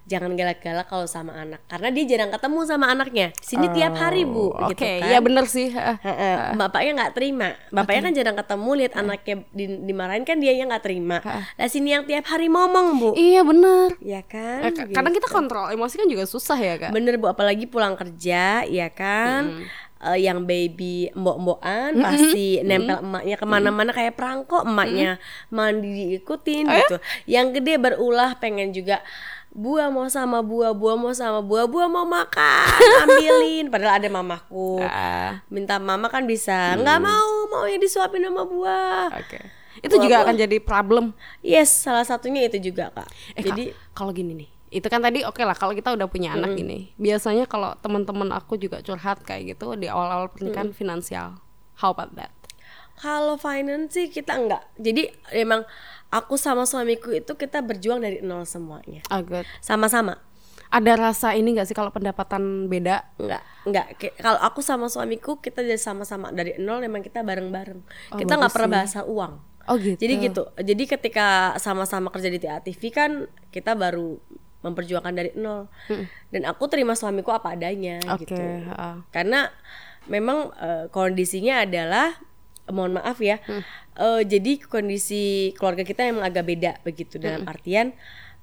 [0.05, 3.33] Jangan galak-galak kalau sama anak, karena dia jarang ketemu sama anaknya.
[3.41, 5.09] Sini tiap hari bu, Oh, oke gitu kan.
[5.09, 5.97] iya bener sih Heeh.
[5.97, 7.57] Heeh, Bapaknya nggak terima.
[7.73, 11.25] Bapaknya kan jarang ketemu, lihat anaknya di- dimarahin kan dia yang nggak terima.
[11.25, 14.77] Lah sini yang tiap hari ngomong bu, iya bener ya kan?
[14.77, 18.61] Ka- kadang kita kontrol emosi kan juga susah ya kak Bener bu, apalagi pulang kerja,
[18.63, 19.57] ya kan?
[20.05, 25.17] Eh, yang baby mbok-mbokan pasti nempel emaknya ke mana-mana kayak perangko emaknya
[25.49, 25.89] mandi
[26.21, 26.97] diikutin gitu.
[27.25, 29.01] Yang gede berulah pengen juga
[29.49, 32.69] buah mau sama buah, buah mau sama buah, buah mau makan,
[33.07, 33.73] ambilin.
[33.73, 34.83] Padahal ada mamaku.
[34.85, 39.09] Ah, Minta mama kan bisa, nggak mau, mau ya disuapin sama buah.
[39.09, 39.41] oke.
[39.81, 41.17] Itu juga akan jadi problem.
[41.43, 43.09] Yes, salah satunya itu juga kak.
[43.35, 46.59] Eh, Jadi kalau gini nih, itu kan tadi oke lah kalau kita udah punya anak
[46.59, 46.91] gini.
[46.99, 51.39] Biasanya kalau teman-teman aku juga curhat kayak gitu di awal-awal pernikahan finansial.
[51.79, 52.35] How about that?
[52.95, 54.63] Kalau finance sih kita enggak.
[54.77, 55.63] Jadi emang
[56.11, 59.03] aku sama suamiku itu kita berjuang dari nol semuanya.
[59.11, 59.47] Oh, good.
[59.59, 60.19] Sama-sama.
[60.71, 63.07] Ada rasa ini gak sih kalau pendapatan beda?
[63.19, 63.87] Enggak, enggak.
[63.95, 67.81] Ki- Kalau aku sama suamiku kita dari sama-sama dari nol memang kita bareng-bareng.
[68.11, 69.35] Oh, kita nggak bagus pernah bahasa uang.
[69.65, 69.97] Oh gitu.
[69.97, 70.43] Jadi gitu.
[70.55, 73.11] Jadi ketika sama-sama kerja di TATV kan
[73.49, 74.19] kita baru
[74.65, 75.69] memperjuangkan dari nol.
[76.33, 78.25] Dan aku terima suamiku apa adanya Oke.
[78.25, 78.41] gitu.
[78.41, 78.97] heeh.
[79.13, 79.53] karena
[80.05, 82.17] memang eh, kondisinya adalah
[82.73, 83.37] mohon maaf ya
[84.01, 87.93] eh, jadi kondisi keluarga kita emang agak beda begitu dalam artian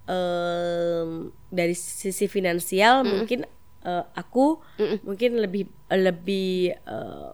[0.05, 1.09] em,
[1.49, 3.45] dari sisi finansial mungkin
[3.81, 4.61] eh, aku
[5.03, 7.31] mungkin lebih lebih eh,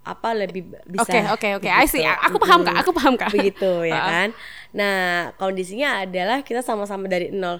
[0.00, 1.68] apa lebih bisa Oke, oke, oke.
[1.68, 2.00] I see.
[2.00, 2.72] Aku paham, Kak.
[2.80, 3.28] Aku paham, Kak.
[3.36, 4.28] begitu ya kan
[4.70, 7.58] nah kondisinya adalah kita sama-sama dari nol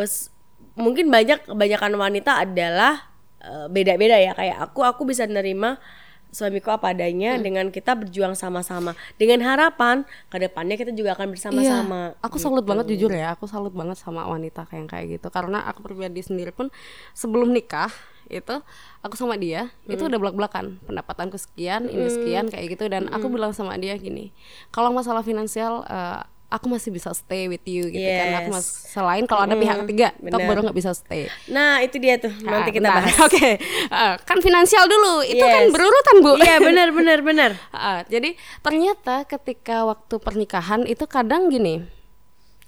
[0.00, 0.32] S-
[0.74, 4.32] mungkin banyak kebanyakan wanita adalah eh, beda-beda ya.
[4.32, 5.78] Kayak aku aku bisa nerima
[6.26, 7.44] suamiku apa adanya Hmm.
[7.44, 8.92] dengan kita berjuang sama-sama.
[9.16, 12.12] Dengan harapan ke depannya kita juga akan bersama-sama.
[12.12, 15.28] Iya, aku salut banget jujur ya, aku salut banget sama wanita kayak kayak gitu.
[15.30, 16.68] Karena aku pribadi sendiri pun
[17.12, 17.88] sebelum nikah
[18.26, 18.58] itu
[19.00, 20.10] aku sama dia itu Hmm.
[20.10, 20.82] udah belak-belakan.
[20.84, 22.84] Pendapatanku sekian, ini sekian kayak gitu.
[22.90, 23.16] Dan Hmm.
[23.16, 24.34] aku bilang sama dia gini,
[24.68, 28.56] kalau masalah finansial eh, aku masih bisa stay with you gitu kan, aku Yes.
[28.56, 30.46] mas selain kalau ada pihak ketiga, aku bener.
[30.46, 31.26] baru nggak bisa stay.
[31.46, 33.02] nah itu dia tuh nanti Ah, kita bentar.
[33.02, 33.48] bahas Oke,
[33.84, 35.72] Eh, kan finansial dulu, itu kan Yes.
[35.72, 36.32] berurutan bu.
[36.38, 41.82] iya benar benar benar Ah, jadi ternyata ketika waktu pernikahan itu kadang gini.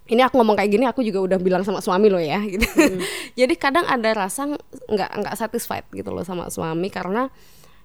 [0.04, 2.64] Ini aku ngomong kayak gini aku juga udah bilang sama suami lo ya gitu.
[3.40, 4.48] jadi kadang ada rasa
[4.88, 7.28] nggak nggak satisfied gitu loh sama suami karena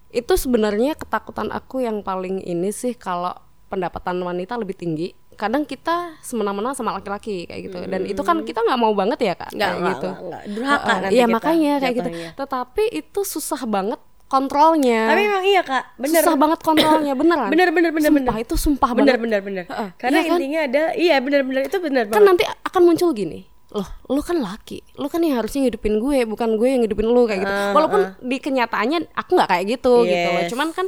[0.09, 3.35] itu sebenarnya ketakutan aku yang paling ini sih kalau
[3.67, 5.11] pendapatan wanita lebih tinggi.
[5.33, 7.77] Kadang kita semena-mena sama laki-laki kayak gitu.
[7.83, 9.51] Dan itu kan kita nggak mau banget ya, Kak.
[9.51, 10.09] Nggak, kayak nggak, gitu.
[10.23, 10.41] nggak.
[10.49, 12.09] Durhaka nanti Iya, kita makanya kayak gitu.
[12.35, 15.13] Tetapi itu susah banget kontrolnya.
[15.13, 17.53] tapi memang iya kak benar Susah banget kontrolnya, beneran.
[17.53, 19.21] benar benar benar Sumpah benar itu sumpah benar banget.
[19.21, 20.33] benar benar Heeh, karena iya kan?
[20.33, 23.45] intinya ada iya benar benar itu benar Kan banget nanti akan muncul gini.
[23.69, 24.81] Loh, lu kan laki.
[24.97, 27.53] Lu kan yang harusnya ngidupin gue, bukan gue yang ngidupin lu kayak gitu.
[27.53, 30.41] Ah, Walaupun di kenyataannya aku nggak kayak gitu gitu loh.
[30.41, 30.49] Yes.
[30.49, 30.85] Cuman kan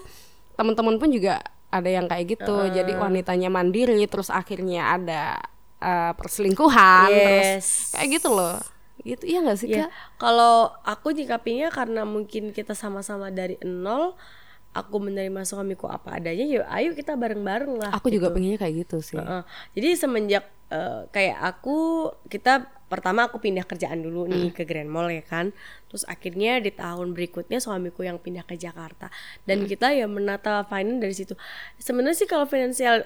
[0.53, 1.37] teman-teman pun juga
[1.75, 2.71] ada yang kayak gitu.
[2.71, 5.21] Jadi wanitanya mandiri terus akhirnya ada
[5.77, 7.67] eh, perselingkuhan terus Yes.
[7.91, 8.57] kayak gitu loh.
[8.97, 9.91] Gitu iya gak sih, Ya, Kak?
[10.17, 14.15] kalau aku nyikapinya karena mungkin kita sama-sama dari nol,
[14.71, 17.91] aku menerima suamiku apa adanya, ya ayo kita bareng-bareng lah.
[17.93, 19.19] Aku juga pengennya kayak gitu sih.
[19.19, 19.43] Heeh.
[19.77, 25.09] Jadi semenjak eh, kayak aku kita pertama aku pindah kerjaan dulu nih ke Grand Mall
[25.09, 25.51] ya kan.
[25.89, 29.09] Terus akhirnya di tahun berikutnya suamiku yang pindah ke Jakarta
[29.49, 31.33] dan kita ya menata finance dari situ.
[31.81, 33.05] Sebenarnya sih kalau finansial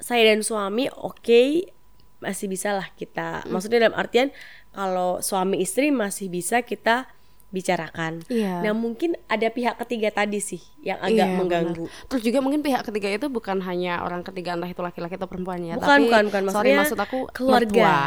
[0.00, 1.72] saya dan suami oke
[2.20, 3.44] masih bisa lah kita.
[3.48, 4.32] Maksudnya dalam artian
[4.72, 7.08] kalau suami istri masih bisa kita
[7.48, 8.26] bicarakan.
[8.26, 8.60] Iya.
[8.60, 11.86] Nah, mungkin ada pihak ketiga tadi sih yang agak Iya, mengganggu.
[11.86, 12.06] benar.
[12.10, 15.60] Terus juga mungkin pihak ketiga itu bukan hanya orang ketiga entah itu laki-laki atau perempuan
[15.60, 16.42] ya, Bukan, tapi bukan, bukan.
[16.46, 17.66] sorry Maksudnya maksud aku keluarga.
[17.70, 17.98] mertua.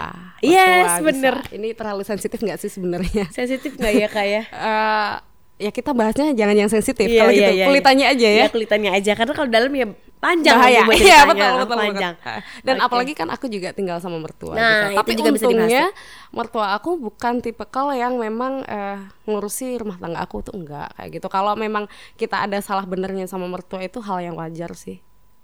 [0.42, 1.36] Yes, Mertua bener.
[1.42, 1.56] bisa.
[1.56, 3.26] Ini terlalu sensitif nggak sih sebenarnya?
[3.30, 4.44] Sensitif nggak ya kak ya?
[4.70, 5.14] Eh,
[5.60, 7.04] ya kita bahasnya jangan yang sensitif.
[7.04, 8.16] Iya, Kalau iya, gitu iya, kulitannya iya.
[8.16, 8.36] aja ya.
[8.38, 9.88] Iya, kulitannya aja karena kalau dalam ya
[10.20, 10.84] panjang Bahaya.
[10.92, 12.14] Iya betul betul panjang.
[12.20, 12.40] betul.
[12.68, 12.86] Dan Oke.
[12.92, 14.54] apalagi kan aku juga tinggal sama mertua.
[14.54, 14.86] Nah, gitu.
[14.92, 15.88] itu Tapi juga bisa untungnya
[16.36, 21.28] mertua aku bukan tipikal yang memang eh, ngurusi rumah tangga aku tuh enggak kayak gitu.
[21.32, 21.88] Kalau memang
[22.20, 25.00] kita ada salah benernya sama mertua itu hal yang wajar sih.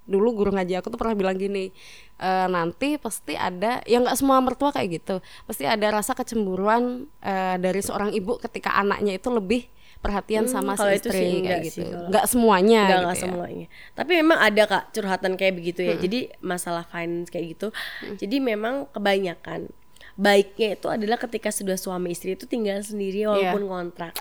[0.06, 1.74] Dulu guru ngaji aku tuh pernah bilang gini,
[2.22, 5.16] "Eh, nanti pasti ada, ya nggak semua mertua kayak gitu,
[5.50, 9.66] pasti ada rasa kecemburuan eh, dari seorang ibu ketika anaknya itu lebih
[10.06, 11.82] perhatian sama si Hmm, kalau itu istri sih kayak sih gitu.
[11.88, 13.22] kalau- Nggak semuanya Enggak, gitu enggak ya.
[13.22, 13.66] semuanya.
[13.92, 15.96] Tapi memang ada kak curhatan kayak begitu ya.
[15.96, 17.68] Jadi masalah finance kayak gitu.
[18.16, 19.68] Jadi memang kebanyakan
[20.16, 24.14] baiknya itu adalah ketika sudah suami istri itu tinggal sendiri walaupun kontrak.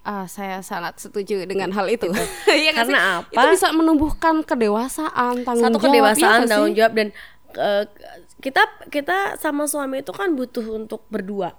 [0.00, 2.08] Ah, saya sangat setuju dengan hal itu.
[2.48, 3.12] Iya nggak Karena sih?
[3.20, 3.32] apa?
[3.36, 5.84] Itu bisa menumbuhkan kedewasaan, tanggung Satu jawab.
[5.84, 7.08] kedewasaan, iya nggak tanggung jawab dan
[7.52, 7.84] eh,
[8.38, 11.52] kita kita sama suami itu kan butuh untuk berdua.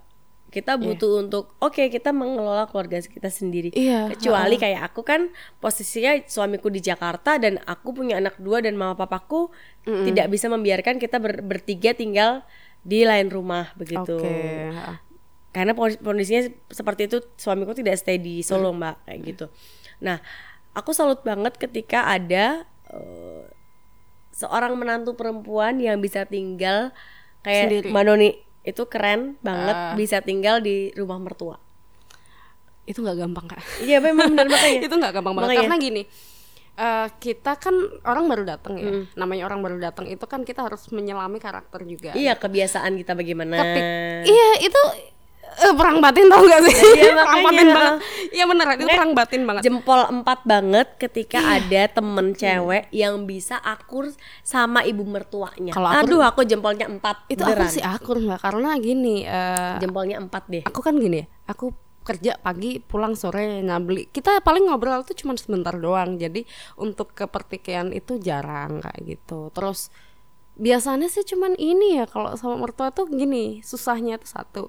[0.52, 3.72] Kita butuh untuk oke kita mengelola keluarga kita sendiri.
[3.72, 5.32] Iya, Kecuali kayak aku kan
[5.64, 9.48] posisinya suamiku di Jakarta dan aku punya anak dua dan mama papaku
[9.88, 12.44] tidak bisa membiarkan kita ber- bertiga tinggal
[12.84, 14.20] di lain rumah begitu.
[14.20, 14.76] Oke.
[14.76, 15.00] ah.
[15.56, 19.46] Karena kondisinya seperti itu suamiku tidak stay di Solo mbak kayak gitu.
[20.04, 20.20] Nah
[20.76, 23.48] aku salut banget ketika ada eh,
[24.36, 26.92] seorang menantu perempuan yang bisa tinggal
[27.44, 27.88] kayak Sendiri.
[27.92, 28.30] Mbak Noni
[28.62, 29.94] itu keren banget Ah.
[29.94, 31.58] bisa tinggal di rumah mertua.
[32.84, 33.62] Itu nggak gampang kak.
[33.80, 34.80] Iya memang benar makanya.
[34.88, 35.62] itu nggak gampang banget Makanya.
[35.64, 36.04] karena gini.
[36.72, 38.88] eh, kita kan orang baru datang ya.
[38.88, 39.04] Hmm.
[39.14, 42.16] Namanya orang baru datang itu kan kita harus menyelami karakter juga.
[42.16, 43.60] Iya kebiasaan kita bagaimana.
[43.60, 43.90] Ketik-
[44.26, 44.82] iya itu
[45.54, 46.76] eh, perang batin tau gak sih?
[46.96, 47.96] Iya, perang batin banget.
[48.30, 49.62] Iya beneran itu Nek, perang batin banget.
[49.64, 54.10] Jempol empat banget ketika ada temen cewek yang bisa akur
[54.42, 55.72] sama ibu mertuanya.
[55.72, 57.28] Kalau akur- Aduh aku jempolnya empat.
[57.28, 57.64] itu beneran.
[57.64, 59.16] aku sih akur mbak karena gini.
[59.22, 60.64] eh, Jempolnya empat deh.
[60.64, 65.36] aku kan gini ya aku kerja pagi pulang sore ngabli kita paling ngobrol tuh cuma
[65.36, 66.42] sebentar doang jadi
[66.76, 69.94] untuk ke pertikaian itu jarang kayak gitu terus
[70.54, 74.64] biasanya sih cuman ini ya kalau sama mertua tuh gini susahnya tuh satu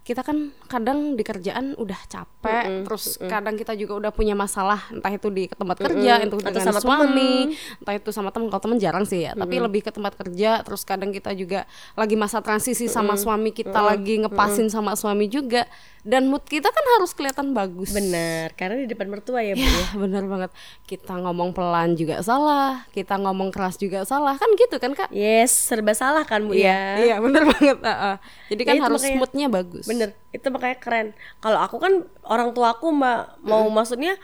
[0.00, 5.12] kita kan kadang di kerjaan udah capek terus kadang kita juga udah punya masalah entah
[5.12, 8.48] itu di tempat kerja itu Atau dengan sama suami entah itu sama temen.
[8.48, 12.16] Kalau temen jarang sih ya tapi lebih ke tempat kerja terus kadang kita juga lagi
[12.16, 15.68] masa transisi sama suami kita lagi ngepasin sama suami juga
[16.00, 17.92] dan mood kita kan harus kelihatan bagus.
[17.92, 19.86] Benar karena di depan mertua ya bu ya.
[20.00, 20.50] benar banget.
[20.88, 25.12] Kita ngomong pelan juga salah kita ngomong keras juga salah kan gitu kan kak?
[25.12, 26.96] Yes serba salah kan bu ya?
[27.04, 28.16] iya benar banget uh, uh.
[28.48, 31.08] jadi kan itu harus makanya- moodnya bagus bener itu makanya keren.
[31.42, 34.14] Kalau aku kan orang tua aku mbak mau maksudnya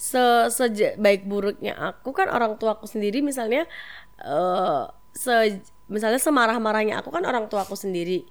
[0.00, 3.68] se sebaik buruknya aku kan orang tua aku sendiri misalnya
[4.24, 5.60] eh se
[5.92, 8.24] misalnya semarah marahnya aku kan orang tua aku sendiri.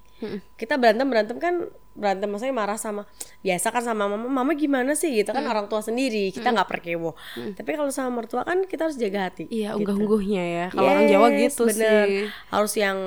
[0.59, 1.55] Kita berantem berantem kan
[1.95, 3.07] berantem maksudnya marah sama
[3.39, 5.15] biasa kan sama mama mama gimana sih?
[5.15, 7.15] Gitu kan orang tua sendiri kita nggak perkewo.
[7.55, 9.79] Tapi kalau sama mertua kan kita harus jaga hati iya gitu.
[9.85, 12.03] unggah-ungguhnya ya kalau orang Jawa Yes, gitu bener.
[12.07, 12.27] sih.
[12.51, 12.97] Harus yang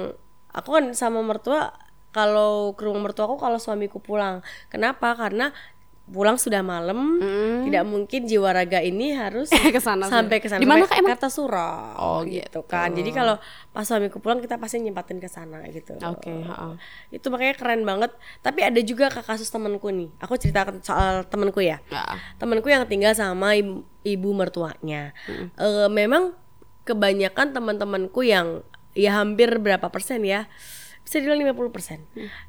[0.52, 1.72] aku kan sama mertua
[2.12, 4.44] kalau ke rumah mertua aku kalau suamiku pulang.
[4.68, 5.16] Kenapa?
[5.16, 5.50] Karena
[6.12, 7.16] pulang sudah malam.
[7.64, 10.60] Tidak mungkin jiwa raga ini harus Ke sana sampai ke sana.
[10.60, 11.16] Di mana, Kak, emang?
[11.16, 12.92] Kartasura Oh, gitu kan.
[12.92, 13.40] Jadi kalau
[13.72, 15.96] pas suamiku pulang kita pasti nyempatin ke sana gitu.
[16.04, 16.76] Oke ha-ha.
[17.08, 18.12] itu makanya keren banget.
[18.44, 20.12] Tapi ada juga ke kasus temanku nih.
[20.20, 21.80] Aku ceritakan soal temanku ya.
[21.88, 22.04] Ya.
[22.36, 25.16] temanku yang tinggal sama ibu, ibu mertuanya.
[25.56, 26.36] Eh, memang
[26.84, 28.60] kebanyakan teman-temanku yang
[28.92, 30.44] ya hampir berapa persen ya
[31.02, 31.98] bisa dibilang 50 persen.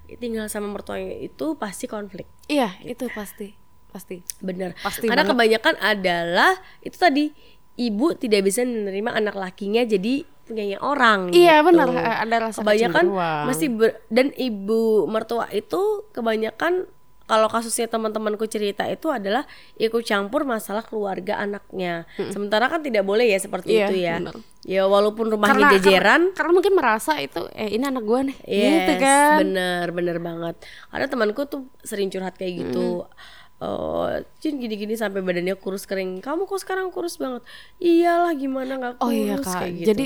[0.07, 2.29] Tinggal sama mertuanya itu pasti konflik.
[2.47, 3.53] Iya itu pasti
[3.89, 4.25] pasti.
[4.41, 4.73] Bener.
[4.81, 5.33] Pasti karena banget.
[5.37, 7.25] kebanyakan adalah itu tadi
[7.77, 11.71] ibu tidak bisa menerima anak lakinya jadi punyanya orang iya gitu.
[11.71, 11.87] benar.
[12.25, 13.05] Ada rasa kebanyakan
[13.47, 16.85] masih ber- dan ibu mertua itu kebanyakan
[17.23, 19.47] kalau kasusnya teman-temanku cerita itu adalah
[19.79, 22.03] ikut campur masalah keluarga anaknya.
[22.35, 24.15] Sementara kan tidak boleh ya seperti Iya, itu ya.
[24.19, 24.35] benar.
[24.63, 28.37] Ya walaupun rumahnya karena, jajaran, karena, karena mungkin merasa itu eh ini anak gua nih
[28.47, 30.55] yes, gitu kan bener bener banget.
[30.87, 33.07] Karena temanku tuh sering curhat kayak gitu.
[33.63, 34.07] Oh,
[34.43, 36.19] Jin gini-gini sampai badannya kurus kering.
[36.19, 37.47] Kamu kok sekarang kurus banget?
[37.79, 39.87] Iyalah gimana nggak kurus oh iya kak kayak gitu.
[39.95, 40.05] jadi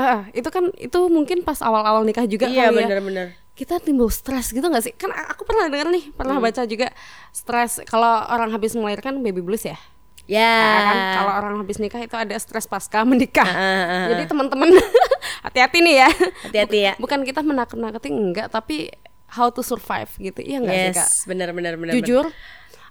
[0.00, 3.28] eh, itu kan itu mungkin pas awal-awal nikah juga iya kali ya bener-bener.
[3.54, 4.92] Kita timbul stres gitu gak sih?
[4.92, 6.44] Kan aku pernah dengar nih, pernah Hmm.
[6.44, 6.90] baca juga
[7.30, 9.78] stres kalau orang habis melahirkan baby blues ya.
[10.24, 10.40] Ya.
[10.42, 13.44] Nah, kan kalau orang habis nikah itu ada stres pasca menikah.
[13.44, 14.06] Ah, ah, ah.
[14.10, 14.68] Jadi teman-teman
[15.46, 16.08] hati-hati nih ya.
[16.48, 16.92] Hati-hati ya.
[16.96, 18.88] Bukan kita menakut-nakuti enggak, tapi
[19.30, 20.40] how to survive gitu.
[20.40, 21.06] Iya enggak sih, Kak?
[21.06, 21.92] Yes, benar-benar benar.
[21.92, 22.24] Jujur,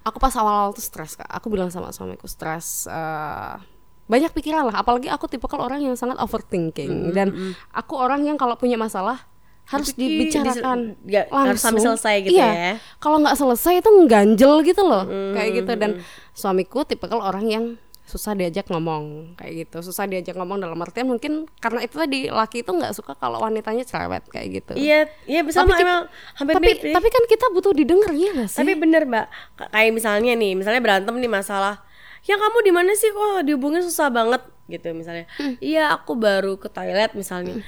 [0.01, 1.27] aku pas awal-awal tuh stres, Kak.
[1.27, 3.55] Aku bilang sama suamiku stres eh,
[4.03, 8.35] banyak pikiran lah, apalagi aku tipe kalau orang yang sangat overthinking dan aku orang yang
[8.35, 9.25] kalau punya masalah
[9.63, 12.49] harus dibicarakan dise- nggak- harus sampai selesai gitu iya.
[12.51, 12.71] ya.
[12.97, 15.71] Kalau nggak selesai itu ngganjel gitu loh, kayak gitu.
[15.73, 15.91] Dan
[16.31, 17.65] suamiku tipe kalau orang yang
[18.03, 22.61] susah diajak ngomong kayak gitu, susah diajak ngomong dalam artian mungkin karena itu tadi laki
[22.61, 24.73] itu nggak suka kalau wanitanya cerewet kayak gitu.
[24.75, 26.03] Iya, iya bisa Tapi emang, kita- emang
[26.35, 26.93] hampir tapi mirip ya.
[26.93, 28.59] tapi kan kita butuh didengar ya nggak sih?
[28.59, 31.79] Tapi bener mbak, K- kayak misalnya nih, misalnya berantem nih masalah,
[32.21, 35.25] ya kamu di mana sih kok dihubungin susah banget gitu misalnya.
[35.39, 35.55] Hmm.
[35.63, 37.55] Iya aku baru ke toilet misalnya.
[37.55, 37.65] Gitu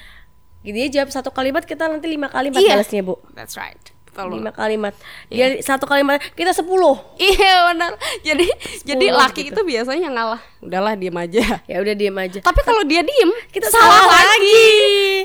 [0.71, 2.79] dia jawab satu kalimat kita nanti lima kalimat Iya.
[2.79, 3.19] balasnya bu.
[3.33, 3.77] That's right.
[4.07, 4.95] Betul Lima kalimat.
[5.27, 6.95] Dia satu kalimat kita sepuluh.
[7.19, 7.99] Iya benar.
[8.23, 8.47] Jadi
[8.87, 9.59] jadi laki gitu.
[9.59, 10.39] itu biasanya ngalah.
[10.63, 11.59] Udahlah diem aja.
[11.67, 12.39] Ya udah diam aja.
[12.39, 14.71] Tapi kalau dia diem, kita salah, lagi.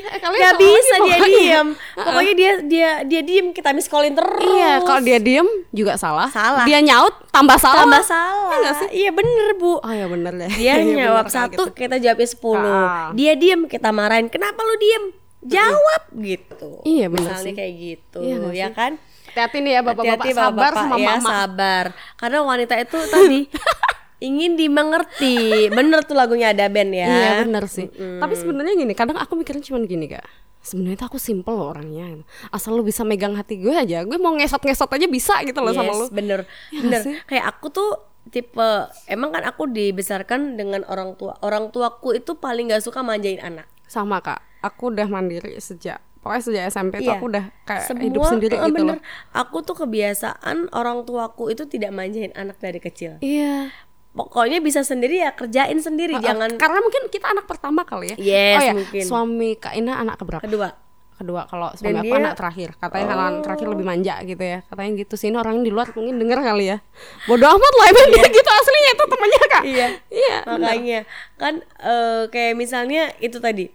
[0.03, 1.39] Eh, kalian Gak salah bisa lagi dia pokoknya.
[1.39, 1.67] diem.
[1.95, 4.43] Pokoknya dia dia dia diem kita miskolin terus.
[4.43, 6.27] Iya, kalau dia diem juga salah.
[6.27, 6.67] Salah.
[6.67, 7.87] Dia nyaut tambah salah.
[7.87, 8.51] tambah salah.
[8.51, 8.89] Iya nggak sih?
[8.91, 9.79] Iya bener bu.
[9.79, 10.51] Oh ya bener deh.
[10.51, 11.79] Dia Iya, bener, Kak, satu, gitu.
[11.79, 12.75] kita jawabnya sepuluh.
[12.75, 13.15] Ah.
[13.15, 14.27] Dia diem, kita marahin.
[14.27, 15.03] Kenapa lu diem?
[15.41, 16.69] Jawab gitu.
[16.83, 17.53] Iya, Misalnya sih.
[17.53, 18.75] kayak gitu, Iya ya sih?
[18.75, 18.91] kan?
[19.27, 21.29] Hati-hati nih ya bapak-bapak Hati-hati sabar bapak-bapak sama ya, mama.
[21.29, 21.85] sabar.
[22.15, 23.39] Karena wanita itu tadi
[24.27, 25.35] ingin dimengerti.
[25.69, 27.07] Bener tuh lagunya ada band ya.
[27.07, 27.87] Iya bener sih.
[27.89, 30.25] Tapi sebenarnya gini, kadang aku mikirnya cuma gini kak.
[30.61, 32.21] Sebenarnya tuh aku simple loh orangnya.
[32.49, 35.89] Asal lu bisa megang hati gue aja, gue mau ngesot-ngesot aja bisa gitu loh sama
[35.89, 36.05] Yes, lu.
[36.11, 37.01] bener, nggak bener.
[37.01, 37.13] sih?
[37.25, 37.89] Kayak aku tuh
[38.29, 38.69] tipe,
[39.07, 41.33] emang kan aku dibesarkan dengan orang tua.
[41.41, 43.65] Orang tuaku itu paling gak suka manjain anak.
[43.87, 47.17] Sama kak, aku udah mandiri sejak pokoknya sejak SMP tuh Iya.
[47.17, 48.93] aku udah kayak Semua, hidup sendiri eh, gitu bener.
[48.93, 48.99] loh.
[49.33, 53.17] Aku tuh kebiasaan orang tuaku itu tidak manjain anak dari kecil.
[53.19, 53.73] Iya.
[54.11, 58.17] Pokoknya bisa sendiri ya kerjain sendiri, jangan Karena mungkin kita anak pertama kali ya.
[58.19, 59.01] Yes, oh ya, mungkin.
[59.01, 60.43] suami Kak Ina anak keberapa?
[60.43, 60.69] kedua.
[61.15, 61.41] Kedua.
[61.47, 62.69] Kalau suami Dan aku dia- anak terakhir.
[62.75, 64.59] Katanya anak terakhir lebih manja gitu ya.
[64.63, 65.27] Katanya gitu sih.
[65.27, 66.77] Ini orang di luar mungkin denger kali ya.
[67.23, 69.63] Bodoh amat lah emang dia gitu aslinya itu temennya Kak.
[69.63, 69.87] Iya.
[70.11, 70.37] Iya.
[70.43, 70.59] bener.
[70.59, 70.99] Makanya
[71.35, 73.73] kan eh, kayak misalnya itu tadi.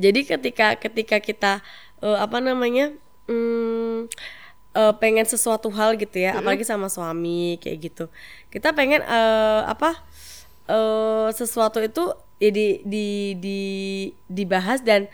[0.00, 1.52] Jadi ketika ketika kita
[2.00, 2.96] eh, apa namanya?
[3.28, 4.08] hmm,
[4.74, 8.04] eh, pengen sesuatu hal gitu ya, apalagi sama suami kayak gitu.
[8.48, 10.00] Kita pengen eh, apa?
[10.70, 13.60] eh, sesuatu itu ya di di di
[14.30, 15.10] dibahas dan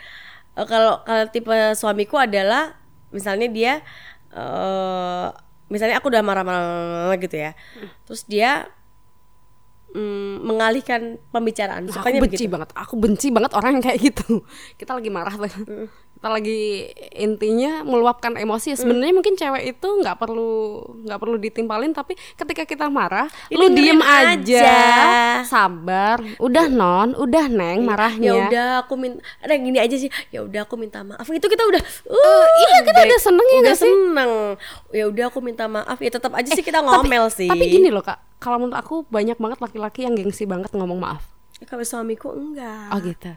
[0.55, 2.77] eh, kalau kalau tipe suamiku adalah
[3.11, 3.73] misalnya dia
[4.37, 5.29] eh
[5.67, 7.53] misalnya aku udah marah-marah gitu ya.
[8.07, 8.71] Terus dia
[9.97, 11.89] mm, mengalihkan pembicaraan.
[11.89, 12.53] Nah, aku benci begitu.
[12.53, 12.69] banget.
[12.77, 14.45] Aku benci banget orang yang kayak gitu.
[14.77, 15.89] Kita lagi marah tuh.
[16.29, 18.75] Lagi intinya meluapkan emosi.
[18.75, 18.79] Hmm.
[18.79, 23.71] sebenarnya mungkin cewek itu nggak perlu nggak perlu ditimpalin tapi ketika kita marah Ya, lu
[23.71, 24.75] diem aja, aja.
[25.45, 26.21] sabar.
[26.37, 27.15] Udah non.
[27.15, 30.11] Udah neng marahnya ya udah aku minta ada gini aja sih.
[30.29, 31.27] Ya udah aku minta maaf.
[31.27, 33.85] Itu kita udah uh, iya, kita udah seneng ya udah sih?
[33.87, 34.33] seneng.
[34.91, 35.99] Ya udah aku minta maaf.
[35.99, 37.47] Ya tetap aja sih kita ngomel sih.
[37.47, 38.19] Eh, tapi gini loh kak.
[38.37, 41.23] Kalau menurut aku banyak banget laki-laki yang gengsi banget ngomong maaf.
[41.65, 42.93] Kalau suamiku enggak.
[42.93, 43.33] Oh gitu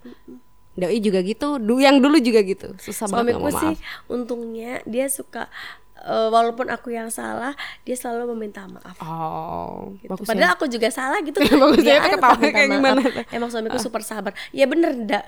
[0.79, 3.75] doi juga gitu du yang dulu juga gitu susah banget suamiku sih
[4.07, 5.51] untungnya dia suka
[5.99, 10.09] eh, walaupun aku yang salah dia selalu meminta maaf oh gitu.
[10.15, 10.29] bagus ya.
[10.31, 11.37] Padahal aku juga salah gitu.
[11.61, 12.75] Bagus Dia ya, ketawa kayak maaf.
[12.79, 13.01] gimana?
[13.35, 14.31] Emang suamiku super sabar.
[14.51, 15.25] Ya bener, da,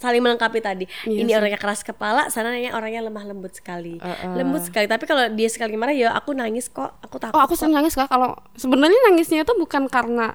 [0.00, 0.84] saling melengkapi tadi.
[1.04, 4.00] Iya Ini orangnya keras kepala, sana orangnya lemah lembut sekali.
[4.32, 4.88] Lembut sekali.
[4.88, 6.96] Tapi kalau dia sekali marah ya aku nangis kok.
[7.04, 7.36] Aku takut.
[7.36, 10.32] Oh aku sering nangis kak kalau sebenarnya nangisnya itu bukan karena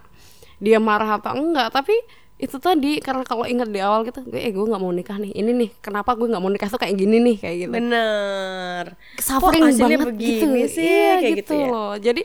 [0.62, 1.96] dia marah atau enggak tapi
[2.36, 5.32] itu tadi karena kalau ingat di awal gitu gue eh gue nggak mau nikah nih
[5.32, 8.84] ini nih kenapa gue nggak mau nikah tuh kayak gini nih kayak gitu Bener.
[9.18, 10.84] suffering Kok banget begini gitu sih?
[10.84, 11.68] iya Kayak gitu, gitu ya?
[11.72, 12.22] loh jadi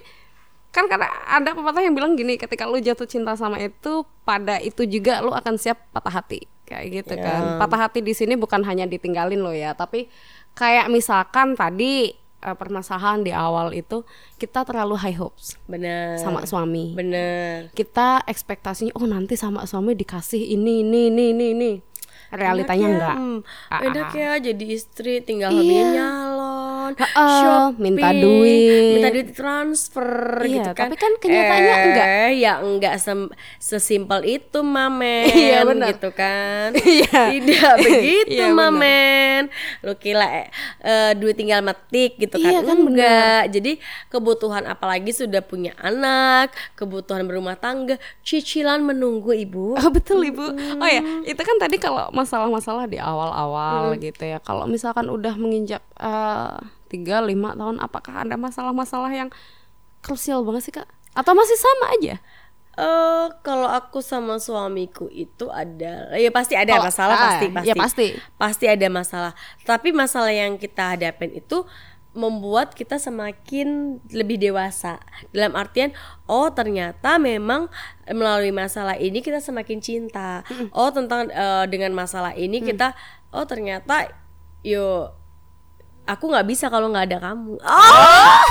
[0.71, 4.83] kan karena ada pepatah yang bilang gini ketika lu jatuh cinta sama itu pada itu
[4.83, 7.23] juga lu akan siap patah hati kayak gitu Ya.
[7.27, 10.07] kan patah hati di sini bukan hanya ditinggalin lo ya tapi
[10.55, 14.03] kayak misalkan tadi eh, permasalahan di awal itu
[14.37, 16.17] kita terlalu high hopes Bener.
[16.19, 17.69] sama suami Bener.
[17.73, 21.73] kita ekspektasinya oh nanti sama suami dikasih ini ini ini ini ini
[22.31, 23.39] realitanya ya, enggak hmm,
[23.75, 24.15] Ah, enak ah.
[24.15, 25.59] ya jadi istri tinggal Iya.
[25.59, 26.09] hobinya
[26.93, 28.93] nyalon, Ha-ah, shopping, minta duit.
[28.95, 30.83] minta duit transfer Iya, gitu kan.
[30.85, 32.29] tapi kan kenyataannya eh, enggak.
[32.37, 35.89] ya enggak sem- sesimpel itu mamen Iya, benar.
[35.91, 36.73] gitu kan.
[36.81, 37.21] Iya.
[37.31, 39.49] Tidak begitu Iya, mamen.
[39.81, 40.49] Lu kira eh,
[40.81, 42.51] eh, duit tinggal metik gitu kan.
[42.51, 43.43] Iya, kan, enggak.
[43.51, 43.73] Jadi
[44.09, 49.75] kebutuhan apalagi sudah punya anak, kebutuhan berumah tangga, cicilan menunggu ibu.
[49.75, 50.43] Oh betul ibu.
[50.77, 54.39] Oh ya, itu kan tadi kalau masalah-masalah di awal-awal gitu ya.
[54.39, 56.57] Kalau misalkan udah menginjak eh,
[56.91, 59.31] tiga lima tahun, apakah ada masalah-masalah yang
[60.01, 60.91] krusial banget sih kak?
[61.13, 62.19] Atau masih sama aja?
[62.75, 67.69] Eh kalau aku sama suamiku itu ada ya pasti ada Kalau- masalah ah, pasti pasti
[67.69, 68.07] ya pasti.
[68.39, 71.67] pasti ada masalah tapi masalah yang kita hadapin itu
[72.11, 75.91] membuat kita semakin lebih dewasa dalam artian
[76.25, 77.67] oh ternyata memang
[78.09, 82.67] melalui masalah ini kita semakin cinta oh tentang eh, dengan masalah ini Mm.
[82.67, 82.95] kita
[83.31, 84.09] oh ternyata
[84.63, 85.11] yo
[86.07, 88.39] aku nggak bisa kalau nggak ada kamu oh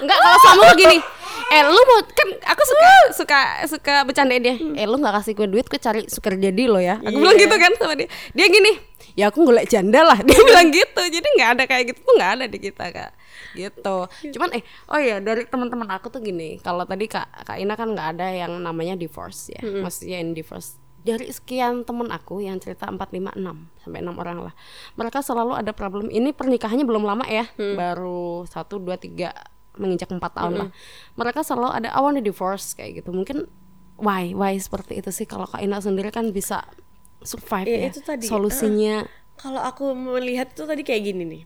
[0.00, 0.98] Enggak, kalau suami lu gini.
[1.46, 4.56] Eh lu mau kan aku suka suka suka bercandain dia.
[4.58, 6.98] Eh lu nggak kasih gue duit, gue cari suka jadi lo ya.
[7.00, 8.10] Aku bilang gitu kan sama dia.
[8.34, 8.76] Dia gini,
[9.14, 10.18] ya aku golek janda lah.
[10.26, 11.02] Dia bilang gitu.
[11.06, 13.12] Jadi nggak ada kayak gitu tuh nggak ada di kita kak.
[13.54, 13.96] Gitu.
[14.34, 16.58] Cuman eh oh ya dari teman-teman aku tuh gini.
[16.60, 19.62] Kalau tadi kak kak Ina kan nggak ada yang namanya divorce ya.
[19.62, 24.38] Maksudnya in divorce dari sekian temen aku yang cerita 4, 5, 6 sampai 6 orang
[24.50, 24.54] lah
[24.98, 26.10] mereka selalu ada problem.
[26.10, 29.30] Ini pernikahannya belum lama ya baru satu dua tiga
[29.76, 30.68] menginjak empat tahun lah.
[31.14, 33.12] Mereka selalu ada I want divorce kayak gitu.
[33.12, 33.46] Mungkin
[34.00, 35.28] why why seperti itu sih?
[35.28, 36.64] Kalau Kak Ina sendiri kan bisa
[37.22, 39.04] survive Ya, ya, itu tadi, solusinya.
[39.36, 41.42] Kalau aku melihat itu tadi kayak gini nih.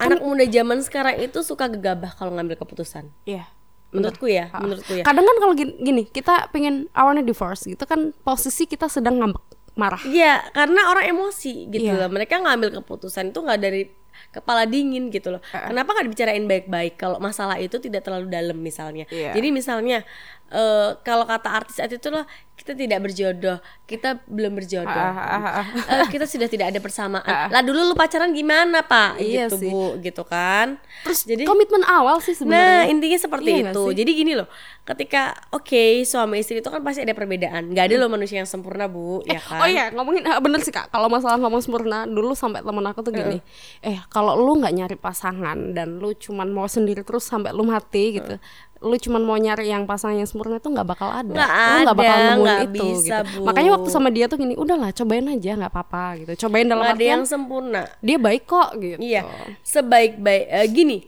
[0.00, 3.12] Anak muda zaman sekarang itu suka gegabah kalau ngambil keputusan.
[3.28, 3.44] Iya
[3.90, 5.02] Menurutku ya, menurutku ya.
[5.02, 8.86] kadang kan kalau gini, gini kita pengen I want a divorce gitu kan posisi kita
[8.86, 9.42] sedang ngambek
[9.74, 12.06] marah Iya, karena orang emosi gitu Iya.
[12.06, 12.10] loh.
[12.10, 13.82] Mereka ngambil keputusan itu nggak dari
[14.30, 15.42] kepala dingin gitu loh.
[15.42, 19.08] Kenapa nggak dibicarain baik-baik kalau masalah itu tidak terlalu dalam misalnya.
[19.10, 19.34] Iya.
[19.34, 20.06] Jadi misalnya
[20.50, 22.26] eh, kalau kata artis itu loh
[22.60, 23.56] kita tidak berjodoh,
[23.88, 27.48] kita belum berjodoh, Ah, Eh, kita sudah tidak ada persamaan.
[27.48, 29.16] Lah dulu lu pacaran gimana pak?
[29.16, 29.70] Iya gitu sih.
[29.72, 30.76] bu, gitu kan.
[31.00, 33.84] terus jadi komitmen awal sih Nah, sebenarnya intinya seperti Iya itu.
[33.96, 34.44] Jadi gini loh,
[34.84, 37.72] ketika oke suami istri itu kan pasti ada perbedaan.
[37.72, 39.64] Nggak ada loh manusia yang sempurna bu, ya kan?
[39.64, 43.00] Oh iya ngomongin ah, bener sih kak kalau masalah ngomong sempurna dulu sampai temen aku
[43.00, 43.40] tuh gini
[43.80, 48.20] eh kalau lu nggak nyari pasangan dan lu cuman mau sendiri terus sampai lu mati
[48.20, 48.36] gitu
[48.80, 51.96] lu cuman mau nyari yang pasangan yang sempurna itu nggak bakal ada Nggak lu nggak
[51.96, 53.40] bakal ada, nemuin itu bisa, gitu Bu.
[53.44, 56.92] makanya waktu sama dia tuh gini udahlah cobain aja nggak apa-apa gitu cobain dalam ada
[56.92, 57.84] artian yang sempurna.
[57.98, 59.20] dia baik kok gitu Iya,
[59.62, 60.98] sebaik-baik eh, gini.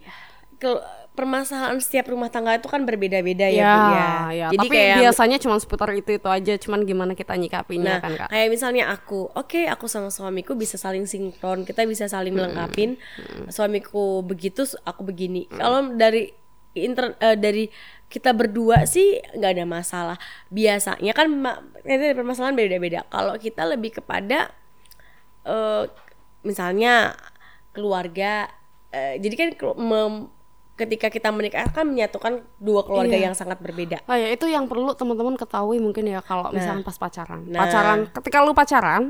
[0.54, 4.08] ke- permasalahan setiap rumah tangga itu kan berbeda-beda ya, ya, Bu ya.
[4.32, 4.46] ya.
[4.48, 8.12] Jadi tapi kayak biasanya cuma seputar itu itu aja cuman gimana kita nyikapinya Nah, kan
[8.16, 12.96] kak kayak misalnya aku, oke, aku sama suamiku bisa saling sinkron, kita bisa saling melengkapin.
[13.46, 15.44] Suamiku begitu, aku begini.
[15.48, 16.32] Kalau dari
[16.76, 17.64] inter eh, dari
[18.12, 20.18] kita berdua sih nggak ada masalah.
[20.52, 21.28] Biasanya kan
[21.85, 23.04] ada permasalahan beda-beda.
[23.08, 24.52] Kalau kita lebih kepada
[25.48, 25.85] eh
[26.46, 27.14] misalnya
[27.74, 28.50] keluarga,
[28.92, 30.30] eh, jadi kan mem-
[30.72, 33.30] ketika kita menikah kan menyatukan dua keluarga Iya.
[33.30, 34.00] yang sangat berbeda.
[34.04, 37.44] Oh ya itu yang perlu teman-teman ketahui mungkin ya kalau misalnya pas pacaran.
[37.44, 37.60] Nah.
[37.60, 39.02] Pacaran ketika lu pacaran,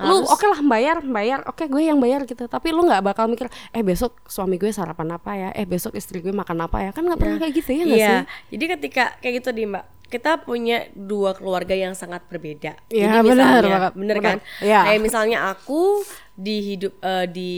[0.00, 2.48] lu oke lah bayar, bayar, oke gue yang bayar gitu.
[2.48, 6.18] Tapi lu nggak bakal mikir, eh besok suami gue sarapan apa ya, eh besok istri
[6.18, 8.08] gue makan apa ya, kan nggak pernah kayak gitu ya nggak Iya.
[8.08, 8.24] sih?
[8.56, 12.76] Jadi ketika kayak gitu nih Mbak, kita punya dua keluarga yang sangat berbeda.
[12.88, 13.92] Iya, benar, banget.
[13.96, 14.26] bener Benar.
[14.26, 14.38] kan?
[14.60, 14.80] Iya.
[14.88, 17.50] Kayak misalnya aku di hidup eh, di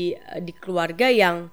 [0.42, 1.50] di keluarga yang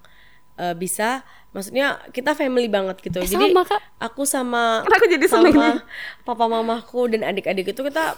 [0.58, 3.20] eh, bisa, maksudnya kita family banget gitu.
[3.20, 3.82] Eh, Jadi sama, Kak.
[4.00, 4.64] aku sama
[4.96, 5.32] aku jadi nih.
[5.32, 5.84] sama
[6.24, 8.16] papa mamaku dan adik-adik itu kita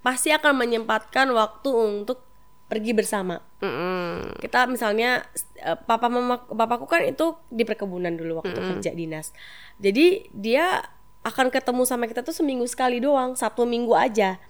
[0.00, 2.24] pasti akan menyempatkan waktu untuk
[2.70, 4.38] pergi bersama Mm-mm.
[4.40, 5.26] kita misalnya
[5.58, 9.34] eh, papa mama papaku kan itu di perkebunan dulu waktu kerja dinas
[9.82, 10.80] jadi dia
[11.20, 14.40] akan ketemu sama kita tuh seminggu sekali doang satu minggu aja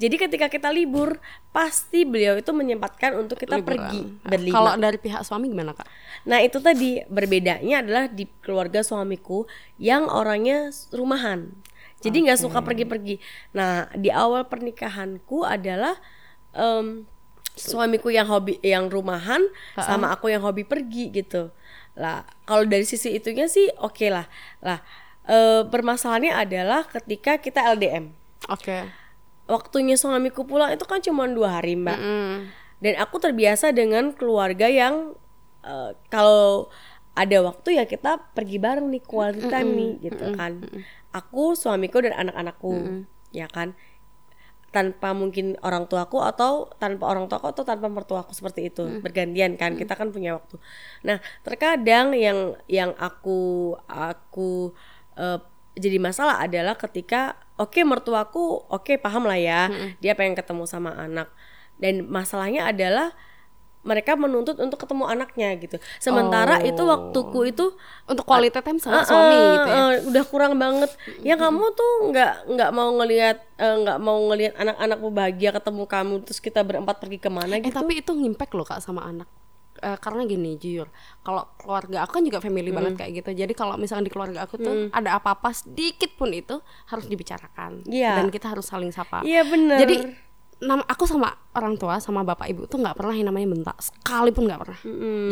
[0.00, 1.20] jadi ketika kita libur
[1.52, 5.84] pasti beliau itu menyempatkan untuk kita pergi berlima Kalau dari pihak suami gimana kak?
[6.24, 9.44] nah itu tadi berbedanya adalah di keluarga suamiku
[9.76, 11.52] yang orangnya rumahan.
[12.00, 13.20] Jadi nggak suka pergi-pergi.
[13.52, 16.00] Nah di awal pernikahanku adalah
[16.56, 17.04] em,
[17.52, 19.44] suamiku yang hobi yang rumahan
[19.76, 21.52] sama aku yang hobi pergi gitu.
[22.00, 24.24] Lah kalau dari sisi itunya sih oke lah.
[24.64, 24.80] Lah
[25.28, 28.16] eh, permasalahannya adalah ketika kita LDM
[28.48, 28.88] Oke.
[29.50, 31.98] Waktunya suamiku pulang itu kan cuma dua hari mbak.
[31.98, 32.36] Mm.
[32.80, 35.12] dan aku terbiasa dengan keluarga yang
[35.66, 36.72] eh, kalau
[37.12, 40.62] ada waktu ya kita pergi bareng nih quality time nih gitu kan.
[41.10, 43.74] Aku suamiku dan anak-anakku ya kan.
[44.70, 49.74] Tanpa mungkin orang tuaku atau tanpa orang tuaku atau tanpa mertuaku seperti itu bergantian kan
[49.74, 50.62] kita kan punya waktu.
[51.02, 54.70] Nah terkadang yang yang aku aku
[55.18, 55.42] eh,
[55.80, 59.60] jadi masalah adalah ketika oke mertuaku oke paham lah ya
[59.98, 61.32] dia pengen ketemu sama anak.
[61.74, 63.16] Dan masalahnya adalah
[63.80, 65.80] mereka menuntut untuk ketemu anaknya gitu.
[65.96, 67.72] Sementara itu waktuku itu
[68.04, 69.72] Untuk quality time sama Ah, suami ah, gitu ya.
[69.72, 70.90] ah, udah kurang banget.
[71.24, 76.14] Ya kamu tuh nggak nggak mau ngelihat eh, nggak mau ngelihat anak-anakmu bahagia ketemu kamu
[76.20, 77.72] terus kita berempat pergi ke mana Eh gitu?
[77.72, 79.28] tapi itu ngimpact loh kak sama anak.
[79.80, 80.92] Eh, karena gini jujur,
[81.24, 83.30] kalau keluarga aku kan juga family banget kayak gitu.
[83.32, 86.60] Jadi kalau misalnya di keluarga aku tuh ada apa-apa sedikit pun itu
[86.92, 87.88] harus dibicarakan.
[87.88, 88.20] Iya.
[88.20, 89.24] Dan kita harus saling sapa.
[89.24, 89.96] iya bener Jadi
[90.60, 94.44] nama aku sama orang tua sama bapak ibu tuh nggak pernah yang namanya bentak sekalipun
[94.52, 94.80] nggak pernah.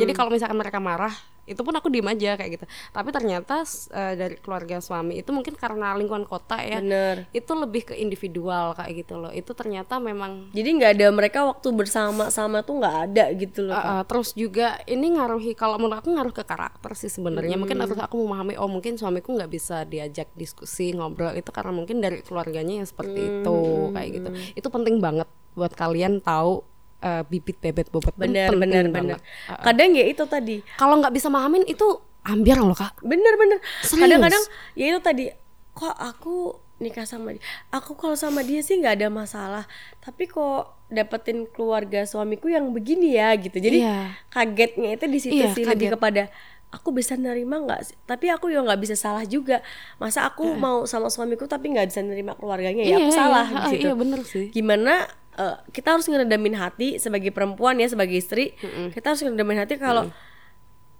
[0.00, 1.12] Jadi kalau misalkan mereka marah
[1.48, 2.66] itu pun aku diem aja kayak gitu.
[2.92, 3.64] Tapi ternyata
[3.96, 7.24] eh, dari keluarga suami itu mungkin karena lingkungan kota ya bener.
[7.32, 9.32] itu lebih ke individual kayak gitu loh.
[9.32, 14.02] Itu ternyata memang jadi nggak ada mereka waktu bersama-sama tuh nggak ada gitu loh Uh,
[14.02, 17.54] uh, terus juga ini ngaruhi kalau menurut aku ngaruh ke karakter sih sebenarnya.
[17.54, 21.32] Mungkin harus aku memahami oh mungkin suamiku nggak bisa diajak diskusi ngobrol.
[21.38, 23.58] Itu karena mungkin dari keluarganya yang seperti itu
[23.94, 24.28] kayak gitu.
[24.58, 26.62] Itu penting banget buat kalian tahu
[27.00, 29.18] uh, bibit bebet bobot bener bener bener
[29.60, 30.60] kadang ya itu tadi.
[30.74, 31.86] Kalau nggak bisa mahamin itu
[32.22, 33.00] ambiar loh kak.
[33.00, 34.42] Bener bener kadang-kadang
[34.74, 35.24] ya itu tadi
[35.72, 37.42] kok aku nikah sama dia?
[37.70, 39.64] Aku kalau sama dia sih nggak ada masalah.
[39.98, 43.56] Tapi kok dapetin keluarga suamiku yang begini ya gitu.
[43.56, 44.14] Jadi Iya.
[44.28, 45.94] kagetnya itu di situ Iya, sih lebih kaget.
[45.98, 46.22] kepada
[46.68, 47.96] aku bisa nerima nggak sih?
[48.04, 49.58] Tapi aku ya nggak bisa salah juga.
[49.96, 53.58] Masa aku mau sama suamiku tapi nggak bisa nerima keluarganya ya aku Iya, salah iya,
[53.58, 54.46] di situ iya bener sih.
[54.48, 54.92] Gimana
[55.38, 58.58] eh, kita harus ngeredamin hati sebagai perempuan ya sebagai istri.
[58.90, 60.10] Kita harus ngeredamin hati kalau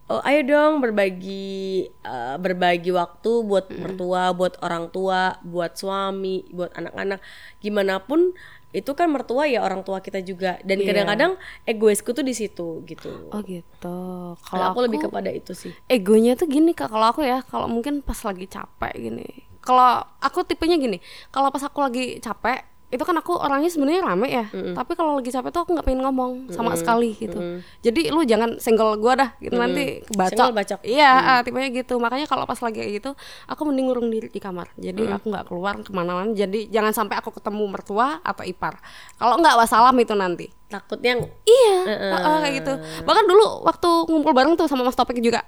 [0.08, 6.72] oh, ayo dong berbagi eh, berbagi waktu buat mertua buat orang tua buat suami buat
[6.72, 7.20] anak-anak.
[7.60, 8.32] Gimana pun
[8.68, 10.60] itu kan mertua ya orang tua kita juga.
[10.60, 10.92] Dan Iya.
[10.92, 13.32] kadang-kadang egoisku tuh di situ gitu.
[13.32, 13.98] Oh gitu.
[14.36, 15.72] Kalau aku, lebih kepada itu sih.
[15.88, 16.92] egonya tuh gini kak.
[16.92, 19.28] Kalau aku ya kalau mungkin pas lagi capek gini.
[19.64, 20.96] Kalau aku tipenya gini
[21.28, 25.28] kalau pas aku lagi capek itu kan aku orangnya sebenarnya rame ya tapi kalau lagi
[25.28, 27.36] capek tuh aku nggak pengen ngomong sama sekali gitu.
[27.84, 30.48] Jadi lu jangan senggol gua dah gitu nanti Senggol bacok.
[30.56, 30.80] Bacok.
[30.88, 32.00] iya ah, tipenya gitu.
[32.00, 33.10] Makanya kalau pas lagi kayak gitu
[33.44, 34.72] aku mending ngurung diri di kamar.
[34.80, 36.32] Jadi aku nggak keluar ke mana-mana.
[36.32, 38.80] Jadi jangan sampai aku ketemu mertua atau ipar.
[39.20, 40.46] Kalau nggak wassalam itu nanti.
[40.68, 41.16] Takutnya
[41.48, 42.72] Iya, heeh, kayak gitu.
[43.04, 45.40] Bahkan dulu waktu ngumpul bareng tuh sama Mas Topik juga,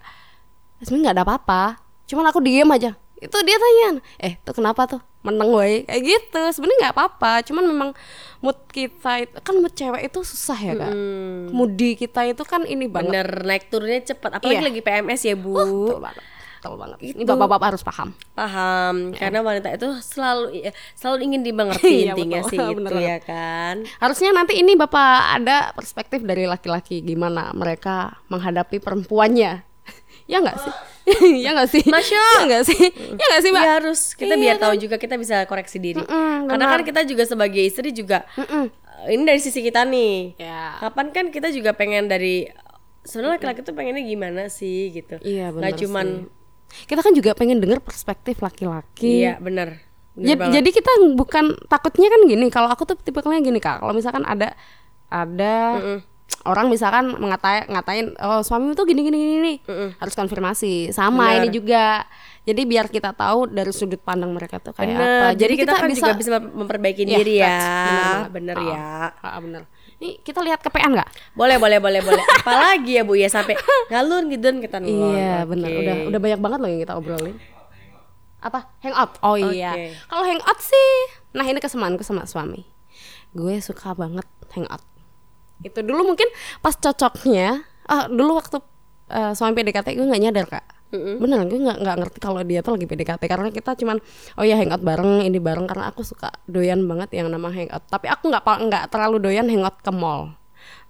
[0.80, 1.62] sebenarnya nggak ada apa-apa.
[2.08, 2.96] Cuman aku diem aja.
[3.20, 5.00] Itu dia tanya, eh tuh kenapa tuh?
[5.20, 6.42] Meneng woy, kayak gitu.
[6.50, 7.44] Sebenarnya nggak apa-apa.
[7.44, 7.90] Cuman memang
[8.40, 10.92] mood kita itu kan mood cewek itu susah ya kak.
[11.50, 13.12] Moody kita itu kan ini banget.
[13.20, 14.66] bener naik turunnya cepat apalagi Iya.
[14.66, 16.24] lagi PMS ya bu Betul banget.
[16.56, 16.98] Betul banget.
[17.00, 18.08] Ini bapak-bapak harus paham.
[18.34, 22.50] paham karena wanita itu selalu iya, selalu ingin dimengerti Iya, intinya betul.
[22.50, 23.04] sih Bener itu banget.
[23.06, 29.68] ya kan Harusnya nanti ini bapak ada perspektif dari laki-laki gimana mereka menghadapi perempuannya.
[30.30, 30.72] Ya nggak sih?
[31.42, 31.82] ya nggak sih?
[31.84, 32.22] Masya.
[32.22, 32.82] Ya nggak sih?
[33.10, 33.62] Ya nggak sih, Mbak?
[33.62, 34.80] Ya harus kita Iya biar tahu kan?
[34.80, 36.78] juga kita bisa koreksi diri Mm-mm, karena benar.
[36.78, 38.64] kan kita juga sebagai istri juga Mm-mm.
[39.02, 40.78] eh, ini dari sisi kita nih Ya.
[40.78, 42.46] kapan kan kita juga pengen dari
[43.02, 46.06] sebenarnya laki-laki tuh pengennya gimana sih gitu Iya, nggak benar cuman
[46.86, 49.82] kita kan juga pengen denger perspektif laki-laki Iya, bener.
[50.12, 50.54] Bener Ja- banget.
[50.54, 54.52] jadi kita bukan takutnya kan gini kalau aku tuh tipikalnya gini kak kalau misalkan ada
[55.08, 55.54] ada
[56.42, 59.54] orang misalkan mengatai ngatain oh suami tuh gini gini gini
[60.00, 61.38] harus konfirmasi sama Benar.
[61.44, 61.84] ini juga
[62.48, 65.04] jadi biar kita tahu dari sudut pandang mereka tuh kayak Bener.
[65.20, 67.44] apa Jadi, kita, kan juga bisa memperbaiki Iya, diri ya.
[67.44, 68.32] facts.
[68.32, 68.72] Bener, banget.
[68.72, 68.88] ya.
[69.20, 69.62] Ah, ah, bener
[70.00, 72.24] ini kita lihat kepean nggak Boleh, boleh, boleh, boleh.
[72.40, 73.52] Apalagi ya Bu ya sampai
[73.92, 75.12] ngalur gitu kita ngelon.
[75.12, 75.48] iya Oke.
[75.52, 77.36] bener udah udah banyak banget loh yang kita obrolin
[78.40, 79.86] apa hangout oh iya Oke.
[80.08, 80.92] kalau hangout sih
[81.36, 82.64] nah ini kesemaanku sama suami
[83.36, 84.24] gue suka banget
[84.56, 84.80] hangout
[85.60, 86.28] itu dulu mungkin
[86.64, 88.58] pas cocoknya ah dulu waktu
[89.12, 92.74] eh, suami PDKT gue nggak nyadar kak beneran gue nggak nggak ngerti kalau dia tuh
[92.74, 94.02] lagi PDKT karena kita cuman
[94.34, 98.10] oh ya hangout bareng ini bareng karena aku suka doyan banget yang nama hangout tapi
[98.10, 100.34] aku nggak nggak terlalu doyan hangout ke mall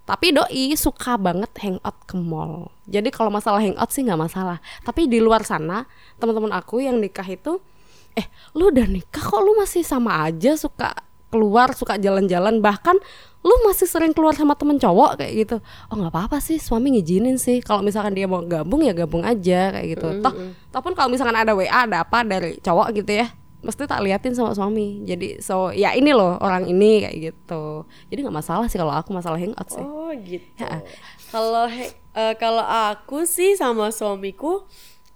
[0.09, 2.75] tapi doi suka banget hangout ke mall.
[2.91, 4.59] Jadi kalau masalah hangout sih nggak masalah.
[4.83, 5.87] Tapi di luar sana
[6.19, 7.63] teman-teman aku yang nikah itu,
[8.19, 8.27] eh
[8.59, 10.99] lu udah nikah kok lu masih sama aja suka
[11.31, 12.99] keluar suka jalan-jalan bahkan
[13.41, 15.17] lu masih sering keluar sama temen cowok?
[15.17, 15.57] Kayak gitu.
[15.89, 17.65] Oh nggak apa-apa sih suami ngizinin sih.
[17.65, 19.73] Kalau misalkan dia mau gabung ya gabung aja.
[19.73, 20.09] Kayak gitu.
[20.21, 20.33] Toh
[20.69, 23.29] toh pun kalau misalkan ada WA ada apa dari cowok gitu ya
[23.61, 25.05] mesti tak liatin sama suami.
[25.05, 27.85] Jadi so ya ini loh orang ini kayak gitu.
[28.09, 29.85] Jadi nggak masalah sih kalau aku masalah hangout sih.
[29.85, 30.49] Oh gitu.
[31.29, 34.65] Kalau he- eh, kalau aku sih sama suamiku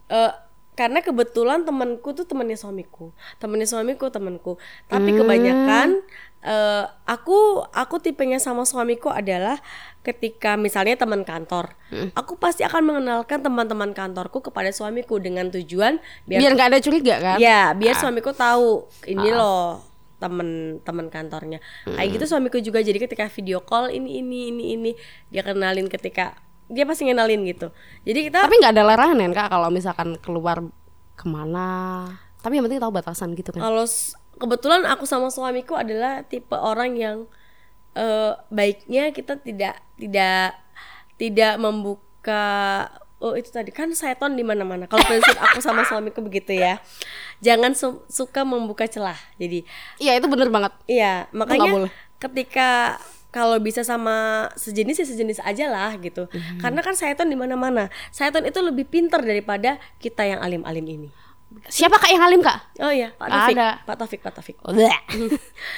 [0.09, 0.33] eh,
[0.75, 4.59] karena kebetulan temanku tuh temannya suamiku, temannya suamiku temanku.
[4.89, 6.03] Tapi kebanyakan
[6.45, 9.59] eh, aku aku tipenya sama suamiku adalah
[10.05, 11.72] ketika misalnya teman kantor,
[12.12, 15.97] aku pasti akan mengenalkan teman-teman kantorku kepada suamiku dengan tujuan
[16.28, 17.36] biar biar nggak ada curiga kan?
[17.40, 19.80] Ya, biar suamiku tahu ini loh
[20.20, 21.59] temen-temen kantornya.
[21.88, 24.90] Kayak gitu suamiku juga jadi ketika video call ini ini ini ini
[25.32, 26.36] dia kenalin ketika
[26.68, 27.72] dia pasti ngenalin gitu.
[28.05, 30.64] Jadi kita tapi nggak ada larangan kan kak kalau misalkan keluar
[31.16, 32.09] ke mana?
[32.45, 33.64] Tapi yang penting tahu batasan gitu kan?
[33.64, 33.88] Kalau
[34.37, 37.16] kebetulan aku sama suamiku adalah tipe orang yang
[37.95, 40.59] eh, baiknya kita tidak tidak
[41.14, 42.45] tidak membuka
[43.22, 44.85] oh itu tadi kan seton di mana-mana.
[44.85, 46.82] Kalau prinsip aku sama suamiku begitu ya.
[47.41, 49.16] Jangan su- suka membuka celah.
[49.41, 49.64] Jadi
[49.97, 51.93] iya itu bener banget Iya, makanya boleh.
[52.20, 52.99] ketika
[53.35, 56.28] kalau bisa sama sejenis ya sejenis aja lah gitu.
[56.30, 56.61] Mhm.
[56.62, 57.91] Karena kan syaiton di mana-mana.
[58.14, 61.09] Syaiton itu lebih pintar daripada kita yang alim-alim ini.
[61.68, 63.57] Siapa kak yang alim kak Oh iya, Pak Taufik.
[63.57, 63.68] ada.
[63.86, 64.57] Pak Taufik, Pak Taufik.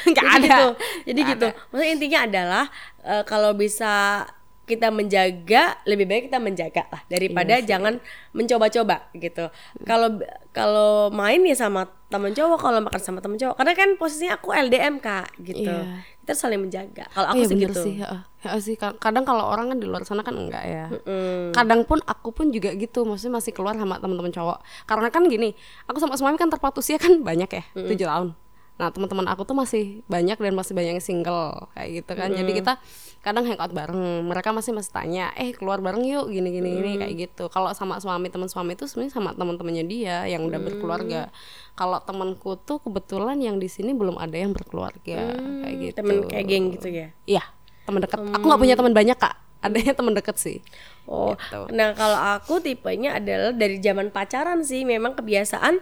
[0.09, 0.67] nggak Jadi ada gitu.
[1.07, 1.47] Jadi Nggak gitu.
[1.71, 2.65] Maksudnya intinya adalah
[3.05, 4.25] eh, kalau bisa
[4.67, 8.03] kita menjaga lebih baik kita menjaga lah daripada Iya jangan
[8.35, 9.47] mencoba-coba gitu.
[9.87, 10.19] Kalau
[10.51, 13.55] kalau main ya sama temen cowok, kalau makan sama temen cowok.
[13.63, 15.71] Karena kan posisinya aku LDM Kak gitu.
[15.71, 16.03] Iya.
[16.27, 17.07] Kita saling menjaga.
[17.07, 17.79] Kalau Oh aku iya sih gitu.
[17.79, 18.21] sih, heeh.
[18.43, 18.75] Heeh sih.
[18.75, 20.91] Ka- Kadang kalau orang kan di luar sana kan enggak ya.
[21.07, 21.55] Mm.
[21.55, 24.59] Kadang pun aku pun juga gitu, maksudnya masih keluar sama teman-teman cowok.
[24.85, 25.55] Karena kan gini,
[25.87, 28.35] aku sama suami kan terpaut usia kan banyak ya, tujuh tahun.
[28.77, 32.29] Nah teman-teman aku tuh masih banyak dan masih banyak yang single kayak gitu kan.
[32.29, 32.77] Jadi kita
[33.25, 34.29] kadang hangout bareng.
[34.29, 37.49] Mereka masih masih tanya, eh keluar bareng yuk gini gini gini kayak gitu.
[37.49, 41.33] Kalau sama suami teman suami itu sebenarnya sama teman-temannya dia yang udah berkeluarga.
[41.73, 45.33] Kalau temanku tuh kebetulan yang di sini belum ada yang berkeluarga
[45.65, 45.97] kayak gitu.
[46.05, 47.09] Temen kayak geng gitu ya.
[47.25, 47.45] Iya,
[47.89, 48.21] teman dekat.
[48.21, 49.35] Aku nggak punya teman banyak kak.
[49.65, 50.61] Adanya teman dekat sih.
[51.09, 51.73] Oh, Gitu.
[51.73, 55.81] nah kalau aku tipenya adalah dari zaman pacaran sih memang kebiasaan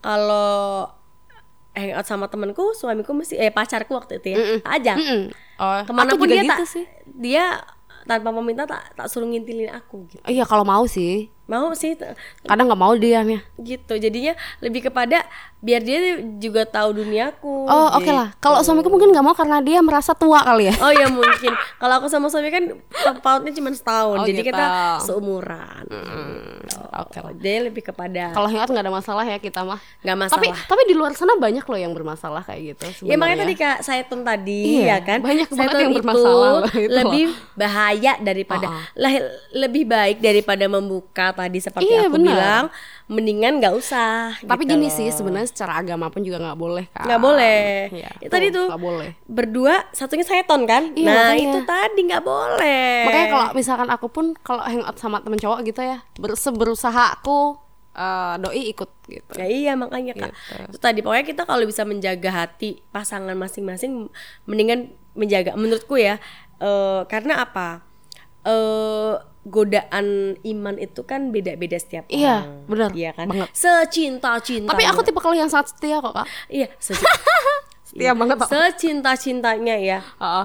[0.00, 0.88] kalau
[1.74, 4.96] hangout sama temenku, suamiku mesti eh pacarku waktu itu ya, tak ajak.
[4.96, 5.22] Mm-mm.
[5.58, 6.84] Oh, Ke mana aku pun juga dia gitu tak, sih.
[7.18, 7.44] dia
[8.04, 10.22] tanpa meminta tak tak suruh ngintilin aku gitu.
[10.22, 11.33] Oh, iya kalau mau sih.
[11.44, 11.92] Mau sih
[12.42, 13.44] Kadang nggak mau diamnya.
[13.56, 13.94] gitu.
[13.94, 15.24] Jadinya lebih kepada
[15.58, 15.98] biar dia
[16.38, 17.64] juga tahu duniaku.
[17.64, 18.12] Oh oke gitu.
[18.12, 18.32] lah.
[18.36, 20.74] Kalau suamiku mungkin nggak mau karena dia merasa tua kali ya.
[20.78, 21.52] Oh ya mungkin.
[21.76, 22.64] Kalau aku sama suami kan
[23.20, 24.48] pautnya cuma setahun, Oh, jadi gitu.
[24.50, 24.64] kita
[25.00, 25.84] seumuran.
[26.94, 27.32] Oke lah.
[27.34, 29.80] Dia lebih kepada Kalau hangout nggak ada masalah ya kita mah.
[30.00, 30.38] nggak masalah.
[30.38, 33.04] Tapi tapi di luar sana banyak loh yang bermasalah kayak gitu.
[33.04, 36.62] Ya makanya tadi kak Saitun tadi Iya, ya kan banyak banget Saitun yang itu bermasalah
[36.70, 39.12] itu lebih bahaya daripada lah,
[39.52, 42.26] lebih baik daripada membuka tadi seperti Iya, aku benar.
[42.30, 42.64] bilang
[43.06, 44.94] mendingan nggak usah Tapi gitu gini loh.
[44.94, 47.04] sih sebenarnya secara agama pun juga nggak boleh kan.
[47.04, 49.10] nggak boleh Iya, Ya, tadi tuh nggak boleh.
[49.24, 51.44] berdua satunya Saiton kan Iya, nah makanya.
[51.44, 55.80] itu tadi nggak boleh Makanya kalau misalkan aku pun kalau hangout sama temen cowok gitu
[55.80, 57.58] ya, ber seberusaha aku
[57.92, 59.32] eh, doi ikut gitu.
[59.34, 60.30] Ya iya makanya kak.
[60.30, 60.62] Gitu.
[60.66, 64.10] Itu tadi pokoknya kita kalau bisa menjaga hati pasangan masing-masing,
[64.44, 65.54] mendingan menjaga.
[65.54, 66.18] Menurutku ya,
[66.58, 67.86] eh, karena apa?
[68.42, 69.14] Eh
[69.44, 70.06] godaan
[70.38, 72.64] iman itu kan beda-beda setiap Iya, orang.
[72.66, 73.26] benar, Iya kan.
[73.28, 73.48] banget.
[73.52, 74.72] Secinta-cinta.
[74.72, 76.26] Tapi aku tipe kalau yang sangat setia kok kak.
[76.48, 77.12] iya secinta,
[77.84, 78.48] Setia banget kok.
[78.48, 80.00] secinta-cintanya ya.
[80.00, 80.44] Heeh.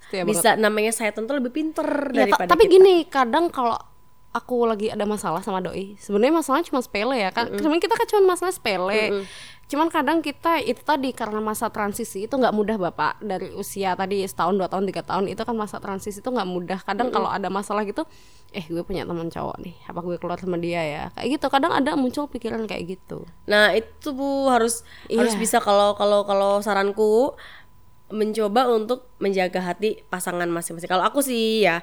[0.00, 0.30] Setia banget.
[0.32, 2.72] Bisa namanya saya tentu lebih pinter Ya, daripada tapi kita.
[2.72, 3.74] gini kadang kalau
[4.30, 8.04] aku lagi ada masalah sama doi sebenarnya masalahnya cuma sepele ya kan mm kita kan
[8.06, 9.24] cuma masalah sepele
[9.66, 13.18] cuman kadang kita itu tadi karena masa transisi itu nggak mudah bapak.
[13.18, 16.78] Dari usia tadi setahun dua tahun tiga tahun itu kan masa transisi itu nggak mudah.
[16.86, 18.06] Kadang kalau ada masalah gitu
[18.54, 21.02] eh gue punya teman cowok nih apa gue keluar sama dia ya?
[21.18, 21.46] Kayak gitu.
[21.50, 23.26] Kadang ada muncul pikiran kayak gitu.
[23.50, 25.26] Nah itu bu harus Iya.
[25.26, 27.34] harus bisa kalau kalau kalau saranku
[28.06, 30.86] mencoba untuk menjaga hati pasangan masing-masing.
[30.86, 31.82] Kalau aku sih ya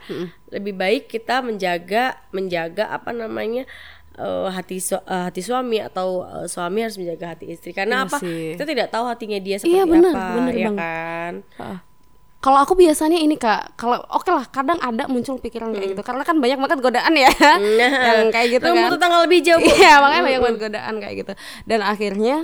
[0.55, 3.67] lebih baik kita menjaga menjaga apa namanya
[4.15, 7.71] eh, hati su- eh, hati suami atau eh, suami harus menjaga hati istri.
[7.71, 8.17] Iya Karena apa?
[8.17, 8.53] sih.
[8.53, 10.79] Kita tidak tahu hatinya dia seperti Iya, benar, apa, benar ya banget.
[10.79, 11.33] kan?
[12.37, 16.27] Kalau aku biasanya ini kak, kalau oke lah, kadang ada muncul pikiran kayak gitu, karena
[16.27, 17.31] kan banyak banget godaan ya,
[18.11, 18.99] yang kayak gitu kan.
[18.99, 19.63] tanggal lebih jauh.
[19.79, 21.33] Iya, makanya banyak banget godaan kayak gitu.
[21.63, 22.43] Dan akhirnya,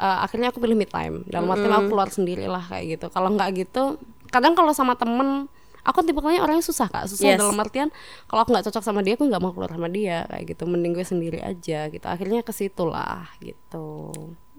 [0.00, 1.20] eh, akhirnya aku pilih me time.
[1.28, 3.06] Dalam artian aku keluar sendiri lah kayak gitu.
[3.12, 4.00] Kalau nggak gitu,
[4.32, 5.52] kadang kalau sama temen,
[5.86, 7.38] aku tipikalnya orangnya susah kak, susah Yes.
[7.38, 7.88] dalam artian
[8.26, 10.66] kalau aku nggak cocok sama dia, aku nggak mau keluar sama dia kayak gitu.
[10.66, 12.02] Mending gue sendiri aja gitu.
[12.02, 14.10] Akhirnya ke situ lah gitu.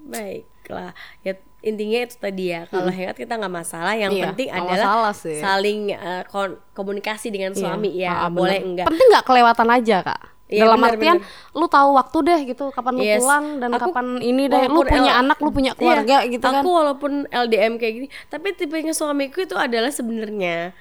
[0.02, 2.64] Baiklah, ya intinya itu tadi ya.
[2.66, 5.36] Kalau hangout kita nggak masalah, yang Iya, penting adalah sih.
[5.38, 5.92] saling
[6.26, 8.14] kon- komunikasi dengan suami Iya, ya.
[8.18, 8.38] ah, bener.
[8.38, 8.86] boleh enggak?
[8.88, 10.22] Penting nggak kelewatan aja kak.
[10.48, 11.18] Iya, Dalam bener, artian
[11.52, 13.20] lu tahu waktu deh gitu kapan lu Yes.
[13.20, 16.40] pulang dan Aku kapan ini deh lu punya L- anak lu punya Iya, keluarga gitu
[16.40, 16.64] kan.
[16.64, 20.72] Aku walaupun LDM kayak gini, tapi tipenya suamiku itu adalah sebenarnya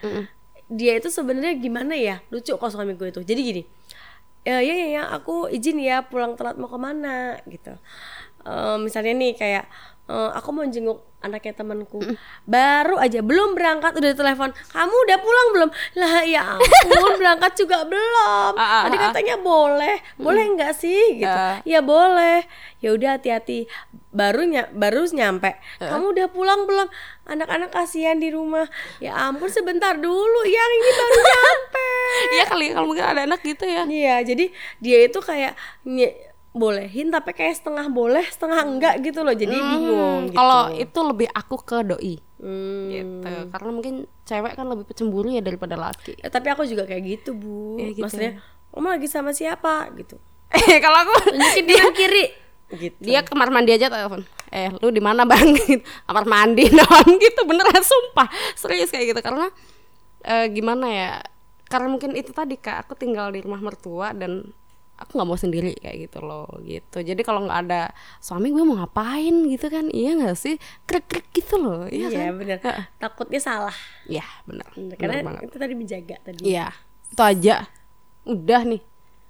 [0.67, 2.23] dia itu sebenarnya gimana ya?
[2.31, 3.23] Lucu kok suamiku itu.
[3.23, 3.63] Jadi gini,
[4.43, 7.39] ya ya ya, ya, aku izin ya pulang telat mau ke mana?
[7.47, 7.75] Gitu.
[8.47, 9.65] Eh, misalnya nih kayak
[10.07, 11.99] eh, aku mau jenguk anaknya temanku.
[12.47, 15.71] Baru aja belum berangkat udah telepon kamu udah pulang belum?
[15.99, 18.53] Lah ya ampun berangkat juga belum.
[18.55, 19.97] Ah, ah, tadi ah, katanya boleh.
[20.15, 21.19] Boleh nggak sih?
[21.19, 21.47] Gitu.
[21.67, 22.47] Ya boleh.
[22.79, 23.67] Ya udah hati-hati.
[24.15, 26.89] Baru ny baru nyampe kamu udah pulang belum
[27.27, 28.65] anak-anak kasihan di rumah
[28.97, 31.89] ya ampun sebentar dulu yang ini baru nyampe
[32.35, 33.83] Iya kali kalau mungkin ada anak gitu ya.
[33.85, 34.49] iya jadi
[34.79, 35.53] dia itu kayak
[35.85, 36.15] nye-
[36.51, 40.39] bolehin tapi kayak setengah boleh setengah enggak gitu loh jadi bingung Hmm, gitu.
[40.39, 42.89] Kalau itu lebih aku ke doi Hmm.
[42.89, 43.29] gitu.
[43.51, 46.17] Karena mungkin cewek kan lebih pecemburu ya daripada laki.
[46.17, 48.33] Ya, tapi aku juga kayak gitu bu Iya, gitu maksudnya
[48.71, 50.17] kamu lagi sama siapa gitu
[50.49, 52.25] Eh kalau aku tunjukin kanan kiri
[52.73, 54.25] gitu dia kamar mandi aja telepon.
[54.51, 55.55] Eh lu di mana bang?
[55.67, 55.83] Gitu.
[56.07, 59.51] kamar mandi non gitu beneran sumpah serius kayak gitu karena
[60.23, 61.11] eh, gimana ya?
[61.67, 64.47] Karena mungkin itu tadi kak aku tinggal di rumah mertua dan
[64.97, 67.05] aku nggak mau sendiri kayak gitu loh gitu.
[67.05, 69.91] Jadi kalau nggak ada suami gue mau ngapain gitu kan?
[69.93, 70.57] Iya nggak sih?
[70.89, 71.85] Krik krik gitu loh.
[71.85, 72.39] Iya iya kan?
[72.41, 72.59] bener
[72.97, 73.77] takutnya salah
[74.09, 74.65] Iya bener.
[74.73, 75.43] Bener, Bener karena banget.
[75.51, 76.67] itu tadi menjaga tadi Iya
[77.13, 77.57] itu aja.
[78.25, 78.83] Udah nih.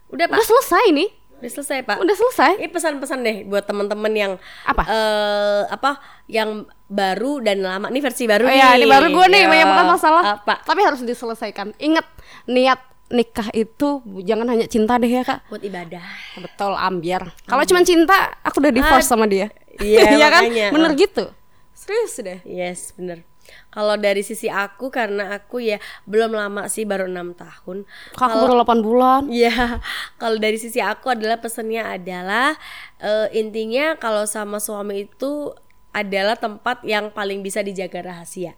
[0.07, 1.09] udah pak Udah selesai nih.
[1.37, 2.51] Udah selesai pak Udah selesai.
[2.57, 4.33] Ini pesan-pesan deh buat teman-teman yang
[4.63, 4.83] Apa?
[4.85, 5.91] eh apa
[6.27, 8.57] yang baru dan lama nih versi baru Oh nih.
[8.57, 9.49] iya, ini baru gue nih Ya.
[9.49, 10.23] banyak banget masalah.
[10.37, 10.55] Apa?
[10.63, 11.77] Tapi harus diselesaikan.
[11.77, 12.07] Ingat
[12.47, 13.89] niat nikah itu
[14.21, 15.47] jangan hanya cinta deh ya kak.
[15.47, 16.03] Buat ibadah.
[16.37, 17.31] Betul ambiar.
[17.45, 19.53] Kalau cuma cinta, aku udah divorce sama dia.
[19.77, 20.41] Iya, kan?
[20.49, 20.67] makanya.
[20.73, 21.29] Bener gitu.
[21.77, 22.41] Serius deh.
[22.43, 23.21] Yes, bener.
[23.69, 27.85] Kalau dari sisi aku karena aku ya belum lama sih baru enam tahun.
[28.13, 29.23] Kak aku baru 8 bulan.
[29.29, 29.79] Ya,
[30.21, 32.57] kalau dari sisi aku adalah pesannya adalah
[32.99, 35.53] eh, intinya kalau sama suami itu
[35.93, 38.53] adalah tempat yang paling bisa dijaga rahasia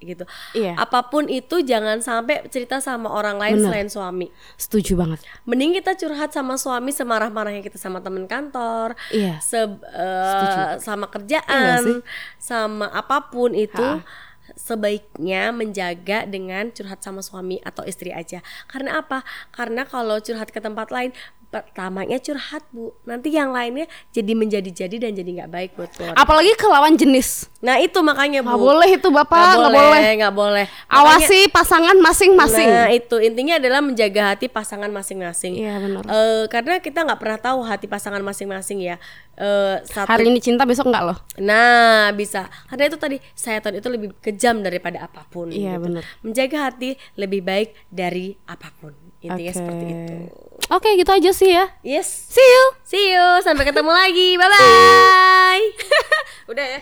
[0.00, 0.24] gitu.
[0.56, 0.80] Iya.
[0.80, 3.68] Apa pun itu jangan sampai cerita sama orang lain Bener.
[3.68, 4.32] selain suami.
[4.56, 5.20] Setuju banget.
[5.44, 9.36] Mending kita curhat sama suami semarah-marahnya kita sama temen kantor, Iya.
[9.44, 9.68] se eh,
[10.24, 10.60] Setuju.
[10.80, 11.98] sama Iya kerjaan, sih?
[12.40, 14.00] sama apa pun itu Ha.
[14.58, 18.42] Sebaiknya menjaga dengan curhat sama suami atau istri aja.
[18.70, 19.22] Karena apa?
[19.54, 21.14] Karena kalau curhat ke tempat lain,
[21.50, 26.14] pertamanya curhat bu, nanti yang lainnya jadi menjadi-jadi dan jadi nggak baik buat keluarga.
[26.14, 27.50] Apalagi ke lawan jenis.
[27.58, 28.54] Nah itu makanya bu.
[28.54, 30.12] Nggak boleh itu bapak, Nggak nggak boleh, boleh.
[30.14, 30.66] nggak boleh.
[30.70, 32.68] Makanya- Awasi pasangan masing-masing.
[32.70, 35.58] Nah itu intinya adalah menjaga hati pasangan masing-masing.
[35.58, 36.02] Iya, benar.
[36.06, 38.96] Eh, karena kita nggak pernah tahu hati pasangan masing-masing ya.
[39.34, 40.06] Eh, satu.
[40.06, 41.18] Hari ini cinta, besok enggak loh.
[41.42, 42.46] Nah bisa.
[42.70, 45.50] Karena itu tadi setan itu lebih kejam daripada apa pun.
[45.50, 45.90] Iya, gitu.
[45.90, 46.02] benar.
[46.22, 48.94] Menjaga hati lebih baik dari apa pun.
[49.20, 49.58] Intinya Oke.
[49.58, 50.16] seperti itu.
[50.70, 51.66] Oke, gitu aja sih ya.
[51.82, 52.06] Yes.
[52.30, 52.64] See you.
[52.86, 53.26] See you.
[53.42, 54.34] Sampai ketemu lagi.
[54.40, 55.64] Bye bye.
[56.54, 56.78] Udah ya.